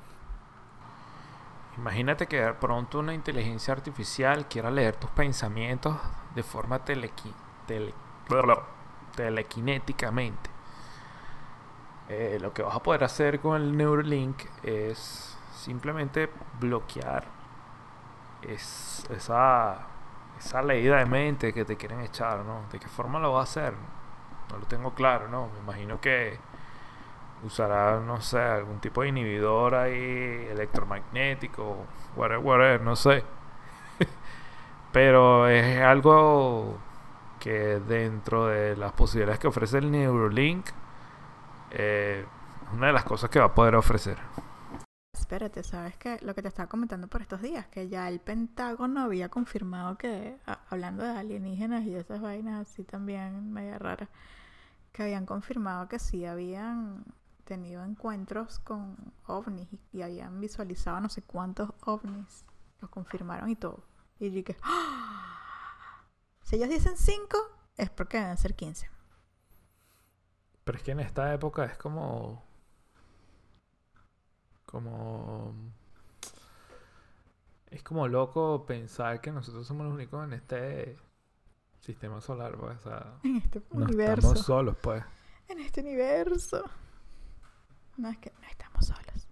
Imagínate 1.78 2.26
que 2.26 2.40
de 2.42 2.52
pronto 2.54 2.98
una 2.98 3.14
inteligencia 3.14 3.72
artificial 3.72 4.48
quiera 4.48 4.70
leer 4.70 4.96
tus 4.96 5.10
pensamientos 5.10 5.96
de 6.34 6.42
forma 6.42 6.84
telequi, 6.84 7.32
tele- 7.66 7.94
telequinéticamente. 9.14 10.50
eh, 12.08 12.38
lo 12.40 12.52
que 12.52 12.62
vas 12.62 12.74
a 12.74 12.82
poder 12.82 13.04
hacer 13.04 13.40
con 13.40 13.60
el 13.60 13.76
Neuralink 13.76 14.42
es 14.62 15.36
simplemente 15.52 16.30
bloquear 16.60 17.24
es, 18.42 19.04
esa, 19.10 19.78
esa 20.38 20.62
leída 20.62 20.96
de 20.98 21.06
mente 21.06 21.52
que 21.52 21.64
te 21.64 21.76
quieren 21.76 22.00
echar, 22.00 22.40
¿no? 22.44 22.62
¿De 22.70 22.78
qué 22.78 22.88
forma 22.88 23.18
lo 23.18 23.32
va 23.32 23.40
a 23.40 23.42
hacer? 23.44 23.74
No 24.50 24.58
lo 24.58 24.66
tengo 24.66 24.94
claro, 24.94 25.28
¿no? 25.28 25.48
Me 25.54 25.58
imagino 25.60 26.00
que 26.00 26.38
usará, 27.44 28.00
no 28.00 28.20
sé, 28.20 28.38
algún 28.38 28.80
tipo 28.80 29.02
de 29.02 29.08
inhibidor 29.08 29.74
ahí 29.74 30.48
electromagnético, 30.50 31.86
whatever, 32.16 32.44
whatever, 32.44 32.80
no 32.80 32.96
sé. 32.96 33.24
Pero 34.92 35.48
es 35.48 35.80
algo 35.80 36.78
que 37.38 37.80
dentro 37.80 38.46
de 38.46 38.76
las 38.76 38.92
posibilidades 38.92 39.38
que 39.38 39.46
ofrece 39.46 39.78
el 39.78 39.90
Neuralink, 39.90 40.66
eh, 41.70 42.24
una 42.72 42.88
de 42.88 42.92
las 42.92 43.04
cosas 43.04 43.30
que 43.30 43.38
va 43.38 43.46
a 43.46 43.54
poder 43.54 43.74
ofrecer. 43.76 44.18
Espérate, 45.12 45.62
¿sabes 45.62 45.96
qué? 45.96 46.18
Lo 46.22 46.34
que 46.34 46.42
te 46.42 46.48
estaba 46.48 46.68
comentando 46.68 47.06
por 47.06 47.20
estos 47.20 47.42
días, 47.42 47.66
que 47.66 47.88
ya 47.88 48.08
el 48.08 48.20
Pentágono 48.20 49.02
había 49.02 49.28
confirmado 49.28 49.98
que, 49.98 50.38
hablando 50.70 51.02
de 51.04 51.10
alienígenas 51.10 51.84
y 51.84 51.94
esas 51.94 52.20
vainas 52.20 52.68
así 52.68 52.82
también 52.84 53.52
media 53.52 53.78
raras, 53.78 54.08
que 54.98 55.04
habían 55.04 55.26
confirmado 55.26 55.86
que 55.86 56.00
sí 56.00 56.26
habían 56.26 57.04
tenido 57.44 57.84
encuentros 57.84 58.58
con 58.58 58.96
ovnis 59.28 59.68
y, 59.92 60.02
habían 60.02 60.40
visualizado 60.40 61.00
no 61.00 61.08
sé 61.08 61.22
cuántos 61.22 61.70
ovnis. 61.86 62.44
Los 62.80 62.90
confirmaron 62.90 63.48
y 63.48 63.54
todo. 63.54 63.84
Y 64.18 64.28
dije, 64.30 64.56
¡Ah! 64.60 66.04
si 66.42 66.56
ellos 66.56 66.68
dicen 66.68 66.96
5, 66.96 67.38
es 67.76 67.90
porque 67.90 68.18
deben 68.18 68.36
ser 68.38 68.56
15. 68.56 68.90
Pero 70.64 70.78
es 70.78 70.82
que 70.82 70.90
en 70.90 70.98
esta 70.98 71.32
época 71.32 71.64
es 71.64 71.78
como. 71.78 72.42
Como. 74.66 75.54
Es 77.70 77.84
como 77.84 78.08
loco 78.08 78.66
pensar 78.66 79.20
que 79.20 79.30
nosotros 79.30 79.64
somos 79.64 79.86
los 79.86 79.94
únicos 79.94 80.24
en 80.24 80.32
este 80.32 80.96
sistema 81.92 82.20
solar, 82.20 82.56
pues. 82.56 82.78
O 82.78 82.82
sea, 82.82 83.14
En 83.24 83.36
este 83.36 83.62
no 83.72 83.84
universo. 83.84 84.28
estamos 84.28 84.46
solos, 84.46 84.76
pues. 84.82 85.02
en 85.48 85.58
este 85.60 85.80
universo. 85.80 86.62
No 87.96 88.08
es 88.10 88.18
que 88.18 88.30
no 88.40 88.46
estamos 88.48 88.86
solos. 88.86 89.28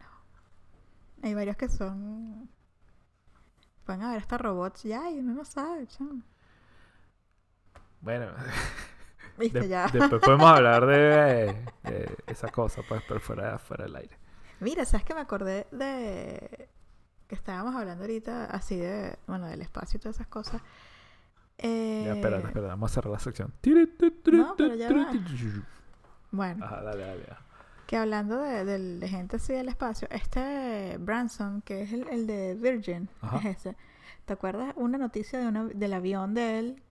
No. 0.00 1.26
Hay 1.28 1.34
varios 1.34 1.56
que 1.56 1.68
son. 1.68 2.50
Pueden 3.86 4.02
haber 4.02 4.18
hasta 4.18 4.38
robots 4.38 4.82
ya 4.82 5.10
y 5.10 5.18
uno 5.20 5.32
no 5.34 5.44
sabe, 5.44 5.86
chamo. 5.86 6.22
Bueno, 8.00 8.32
Viste 9.38 9.60
de- 9.60 9.68
ya. 9.68 9.86
después 9.88 10.20
podemos 10.22 10.46
hablar 10.50 10.86
de, 10.86 11.64
de 11.84 12.16
esa 12.26 12.48
cosa, 12.48 12.82
pues, 12.88 13.02
pero 13.06 13.20
fuera, 13.20 13.58
fuera 13.58 13.84
del 13.84 13.96
aire. 13.96 14.18
Mira, 14.60 14.84
¿sabes 14.84 15.04
que 15.06 15.14
me 15.14 15.20
acordé 15.20 15.66
de 15.70 16.68
que 17.26 17.34
estábamos 17.34 17.74
hablando 17.74 18.04
ahorita 18.04 18.46
así 18.46 18.76
de, 18.76 19.16
bueno, 19.26 19.46
del 19.46 19.62
espacio 19.62 19.96
y 19.98 20.00
todas 20.00 20.16
esas 20.16 20.26
cosas? 20.28 20.60
Eh, 21.62 22.02
Ya, 22.06 22.14
espérate, 22.14 22.46
espérate, 22.46 22.68
vamos 22.68 22.90
a 22.90 22.94
cerrar 22.94 23.12
la 23.12 23.18
sección. 23.18 23.52
No, 24.38 24.54
pero 24.56 24.74
ya 24.74 24.88
va. 24.92 25.12
Bueno, 26.30 26.64
Ajá, 26.64 26.82
dale, 26.82 27.04
dale. 27.04 27.24
que 27.86 27.96
hablando 27.96 28.38
de, 28.40 29.08
gente 29.08 29.36
así 29.36 29.52
del 29.52 29.68
espacio, 29.68 30.06
este 30.10 30.96
Branson, 30.98 31.60
que 31.62 31.82
es 31.82 31.92
el, 31.92 32.08
el 32.08 32.26
de 32.26 32.54
Virgin, 32.54 33.08
Ajá. 33.20 33.38
es 33.48 33.58
ese. 33.58 33.76
¿Te 34.24 34.32
acuerdas 34.34 34.72
una 34.76 34.96
noticia 34.96 35.38
de 35.40 35.48
una- 35.48 35.64
del 35.64 35.92
avión 35.92 36.34
de 36.34 36.58
él? 36.60 36.82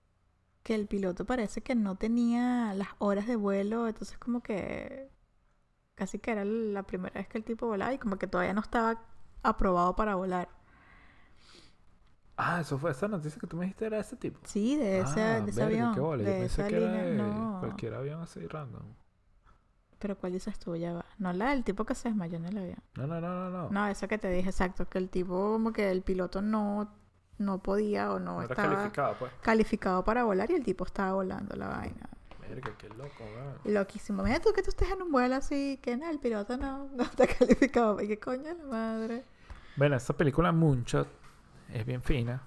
Que 0.62 0.74
el 0.74 0.86
piloto 0.86 1.24
parece 1.24 1.62
que 1.62 1.74
no 1.74 1.96
tenía 1.96 2.74
las 2.74 2.88
horas 2.98 3.26
de 3.26 3.36
vuelo, 3.36 3.88
entonces 3.88 4.18
como 4.18 4.42
que 4.42 5.08
casi 5.94 6.18
que 6.18 6.32
era 6.32 6.44
la 6.44 6.82
primera 6.82 7.14
vez 7.14 7.28
que 7.28 7.38
el 7.38 7.44
tipo 7.44 7.66
volaba 7.66 7.94
y 7.94 7.98
como 7.98 8.16
que 8.18 8.26
todavía 8.26 8.52
no 8.52 8.60
estaba 8.60 9.00
aprobado 9.42 9.96
para 9.96 10.16
volar. 10.16 10.48
Ah, 12.42 12.60
eso 12.60 12.78
fue 12.78 12.90
esa 12.92 13.06
noticia 13.08 13.38
que 13.40 13.46
tú 13.46 13.56
me 13.56 13.64
dijiste 13.64 13.86
era 13.86 13.96
de 13.98 14.02
ese 14.02 14.16
tipo. 14.16 14.40
Sí, 14.44 14.76
de 14.76 15.00
ese, 15.00 15.22
Ah, 15.22 15.40
de 15.40 15.50
ese 15.50 15.60
verga, 15.64 15.76
avión. 15.82 15.94
qué 15.94 16.00
bola, 16.00 16.22
Yo 16.22 16.28
de 16.30 16.38
pensé 16.40 16.60
esa 16.62 16.68
que 16.68 16.76
era 16.76 16.92
de 16.92 17.14
No. 17.16 17.56
cualquier 17.60 17.94
avión 17.94 18.20
así 18.22 18.46
random. 18.46 18.82
Pero 19.98 20.16
¿cuál 20.16 20.32
dices 20.32 20.58
tú? 20.58 20.74
Ya 20.76 20.94
va. 20.94 21.04
No 21.18 21.32
la 21.32 21.50
del 21.50 21.62
tipo 21.64 21.84
que 21.84 21.94
se 21.94 22.08
desmayó 22.08 22.36
en 22.38 22.46
el 22.46 22.56
avión. 22.58 22.78
No, 22.96 23.06
no, 23.06 23.20
no, 23.20 23.34
no, 23.34 23.50
no. 23.50 23.70
No, 23.70 23.86
esa 23.86 24.08
que 24.08 24.16
te 24.16 24.30
dije, 24.30 24.48
exacto. 24.48 24.88
Que 24.88 24.96
el 24.98 25.10
tipo, 25.10 25.34
como 25.52 25.72
que 25.74 25.90
el 25.90 26.00
piloto 26.02 26.40
no, 26.40 26.90
no 27.36 27.62
podía 27.62 28.10
o 28.12 28.18
no, 28.18 28.36
No 28.36 28.42
estaba 28.42 28.68
calificado, 28.74 29.14
pues. 29.18 29.32
calificado 29.42 30.02
para 30.04 30.24
volar 30.24 30.50
y 30.50 30.54
el 30.54 30.64
tipo 30.64 30.84
estaba 30.86 31.12
volando 31.12 31.54
la 31.56 31.68
vaina. 31.68 32.08
Verga, 32.40 32.72
qué 32.78 32.88
loco, 32.88 33.22
weón. 33.22 33.58
Loquísimo. 33.74 34.22
Mira 34.22 34.40
tú 34.40 34.52
que 34.54 34.62
tú 34.62 34.70
estés 34.70 34.90
en 34.90 35.02
un 35.02 35.12
vuelo 35.12 35.36
así, 35.36 35.78
que 35.82 35.96
no, 35.98 36.08
el 36.08 36.18
piloto 36.18 36.56
no, 36.56 36.88
no 36.96 37.02
está 37.02 37.26
calificado. 37.26 38.00
¿Y 38.00 38.08
qué 38.08 38.18
coño 38.18 38.54
la 38.54 38.64
madre? 38.64 39.24
Bueno, 39.76 39.96
esta 39.96 40.14
película 40.16 40.50
Moonshot 40.50 41.06
es 41.72 41.86
bien 41.86 42.02
fina. 42.02 42.42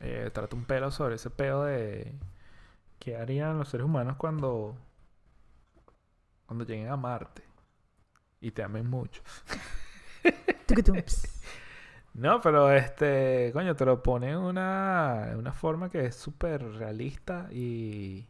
Eh, 0.00 0.30
trata 0.32 0.54
un 0.56 0.64
pelo 0.64 0.90
sobre 0.90 1.16
ese 1.16 1.30
pedo 1.30 1.64
de 1.64 2.14
qué 2.98 3.16
harían 3.16 3.58
los 3.58 3.68
seres 3.68 3.84
humanos 3.86 4.16
cuando 4.16 4.76
cuando 6.46 6.64
lleguen 6.64 6.88
a 6.88 6.96
Marte 6.96 7.42
y 8.40 8.50
te 8.52 8.62
amen 8.62 8.88
mucho. 8.88 9.22
No, 12.14 12.40
pero 12.40 12.72
este, 12.72 13.50
coño, 13.52 13.76
te 13.76 13.84
lo 13.84 14.02
pone 14.02 14.30
en 14.30 14.38
una, 14.38 15.34
una 15.36 15.52
forma 15.52 15.88
que 15.88 16.06
es 16.06 16.16
súper 16.16 16.62
realista 16.62 17.48
y, 17.50 18.26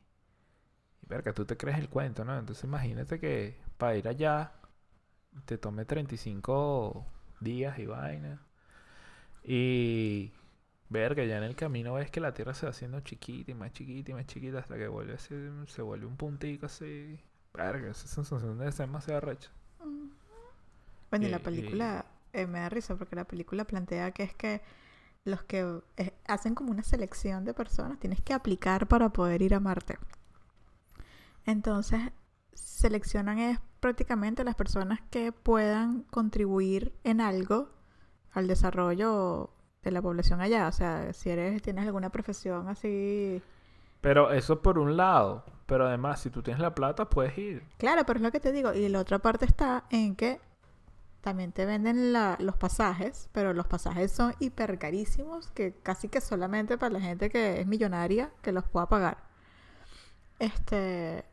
y 1.03 1.07
verga, 1.07 1.33
tú 1.33 1.45
te 1.47 1.57
crees 1.57 1.79
el 1.79 1.89
cuento, 1.89 2.25
¿no? 2.25 2.39
Entonces 2.39 2.65
imagínate 2.65 3.19
que 3.19 3.59
para 3.79 3.97
ir 3.97 4.09
allá 4.09 4.53
te 5.47 5.59
tome 5.59 5.85
35 5.85 7.07
días 7.41 7.79
y 7.79 7.87
vaina. 7.87 8.48
Y 9.51 10.33
verga, 10.91 11.25
ya 11.25 11.39
en 11.39 11.45
el 11.45 11.57
camino 11.57 11.95
ves 11.95 12.11
que 12.11 12.21
la 12.21 12.35
Tierra 12.35 12.55
se 12.55 12.67
va 12.67 12.71
haciendo 12.71 13.01
chiquita 13.01 13.51
y 13.53 13.55
más 13.55 13.73
chiquita 13.73 14.11
y 14.13 14.15
más 14.15 14.27
chiquita 14.27 14.59
hasta 14.61 14.77
que 14.77 14.89
vuelve 14.89 15.15
a 15.15 15.19
ser- 15.19 15.53
se 15.69 15.83
vuelve 15.83 16.07
un 16.07 16.17
puntico 16.19 16.67
así. 16.67 17.19
Verga, 17.55 17.91
esa 17.91 18.09
sensación 18.09 18.59
debe 18.59 18.73
ser 18.73 18.87
demasiado 18.89 19.21
recha. 19.23 19.51
Bueno, 21.11 21.27
y 21.27 21.29
la 21.31 21.39
y- 21.39 21.43
película 21.43 22.07
eh, 22.33 22.47
me 22.47 22.61
da 22.61 22.69
risa 22.69 22.97
porque 22.97 23.17
la 23.17 23.25
película 23.25 23.65
plantea 23.65 24.11
que 24.13 24.23
es 24.25 24.35
que 24.35 24.61
los 25.25 25.43
que 25.45 25.81
eh, 25.99 26.13
hacen 26.27 26.55
como 26.55 26.71
una 26.73 26.83
selección 26.85 27.45
de 27.45 27.55
personas 27.55 27.99
tienes 28.01 28.21
que 28.23 28.35
aplicar 28.35 28.89
para 28.89 29.11
poder 29.11 29.43
ir 29.43 29.55
a 29.55 29.61
Marte. 29.61 29.99
Entonces, 31.47 32.01
seleccionan 32.53 33.39
es 33.39 33.59
prácticamente 33.81 34.45
las 34.45 34.55
personas 34.55 35.01
que 35.11 35.33
puedan 35.33 36.03
contribuir 36.05 36.93
en 37.05 37.21
algo 37.21 37.71
al 38.33 38.47
desarrollo 38.47 39.51
de 39.83 39.91
la 39.91 40.03
población 40.03 40.41
allá. 40.41 40.69
O 40.69 40.73
sea, 40.73 41.13
si 41.13 41.31
eres, 41.31 41.63
tienes 41.63 41.87
alguna 41.87 42.11
profesión 42.11 42.69
así. 42.69 43.43
Pero 44.01 44.33
eso 44.33 44.63
por 44.63 44.79
un 44.79 44.97
lado. 44.97 45.45
Pero 45.67 45.87
además, 45.87 46.21
si 46.21 46.31
tú 46.31 46.43
tienes 46.43 46.61
la 46.63 46.75
plata, 46.75 47.09
puedes 47.11 47.37
ir. 47.37 47.63
Claro, 47.79 48.05
pero 48.07 48.19
es 48.19 48.23
lo 48.23 48.31
que 48.33 48.41
te 48.41 48.53
digo. 48.53 48.73
Y 48.73 48.89
la 48.89 49.01
otra 49.01 49.19
parte 49.19 49.45
está 49.45 49.85
en 49.91 50.17
que 50.17 50.41
también 51.21 51.53
te 51.53 51.67
venden 51.67 52.13
la- 52.13 52.37
los 52.41 52.57
pasajes, 52.57 53.29
pero 53.33 53.53
los 53.53 53.67
pasajes 53.67 54.13
son 54.13 54.35
hiper 54.39 54.79
carísimos, 54.79 55.51
que 55.51 55.75
casi 55.83 56.09
que 56.09 56.21
solamente 56.21 56.79
para 56.79 56.93
la 56.95 57.01
gente 57.01 57.29
que 57.29 57.61
es 57.61 57.67
millonaria 57.67 58.31
que 58.41 58.53
los 58.53 58.65
pueda 58.65 58.87
pagar. 58.89 59.19
Este. 60.39 61.25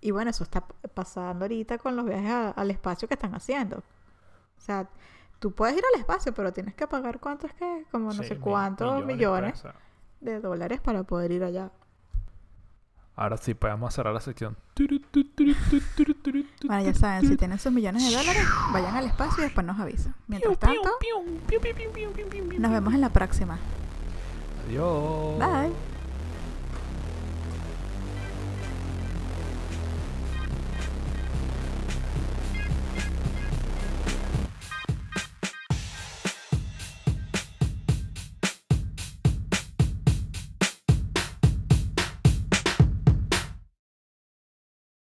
Y 0.00 0.10
bueno, 0.10 0.30
eso 0.30 0.44
está 0.44 0.60
pasando 0.94 1.46
ahorita 1.46 1.78
con 1.78 1.96
los 1.96 2.04
viajes 2.04 2.30
a- 2.30 2.50
al 2.50 2.70
espacio 2.70 3.08
que 3.08 3.14
están 3.14 3.34
haciendo. 3.34 3.78
O 3.78 4.60
sea, 4.60 4.88
tú 5.38 5.52
puedes 5.52 5.76
ir 5.76 5.82
al 5.94 6.00
espacio, 6.00 6.32
pero 6.34 6.52
tienes 6.52 6.74
que 6.74 6.86
pagar 6.86 7.20
cuánto 7.20 7.46
es 7.46 7.52
que, 7.54 7.84
como 7.90 8.06
no 8.06 8.22
Sí, 8.22 8.24
sé 8.24 8.38
cuántos 8.38 9.04
millones, 9.04 9.52
pues, 9.52 9.60
sea. 9.62 9.74
de 10.20 10.40
dólares 10.40 10.80
para 10.80 11.02
poder 11.04 11.32
ir 11.32 11.44
allá. 11.44 11.70
Ahora 13.18 13.38
sí, 13.38 13.54
podemos 13.54 13.94
cerrar 13.94 14.12
la 14.12 14.20
sección. 14.20 14.56
Bueno, 16.66 16.82
ya 16.84 16.94
saben, 16.94 17.26
si 17.26 17.36
tienen 17.36 17.58
sus 17.58 17.72
millones 17.72 18.04
de 18.10 18.14
dólares, 18.14 18.44
vayan 18.72 18.94
al 18.94 19.06
espacio 19.06 19.38
y 19.42 19.44
después 19.46 19.66
nos 19.66 19.80
avisan. 19.80 20.14
Mientras 20.26 20.58
tanto, 20.58 20.90
nos 22.58 22.70
vemos 22.72 22.92
en 22.94 23.00
la 23.00 23.08
próxima. 23.10 23.58
Adiós. 24.68 25.38
Bye. 25.38 25.95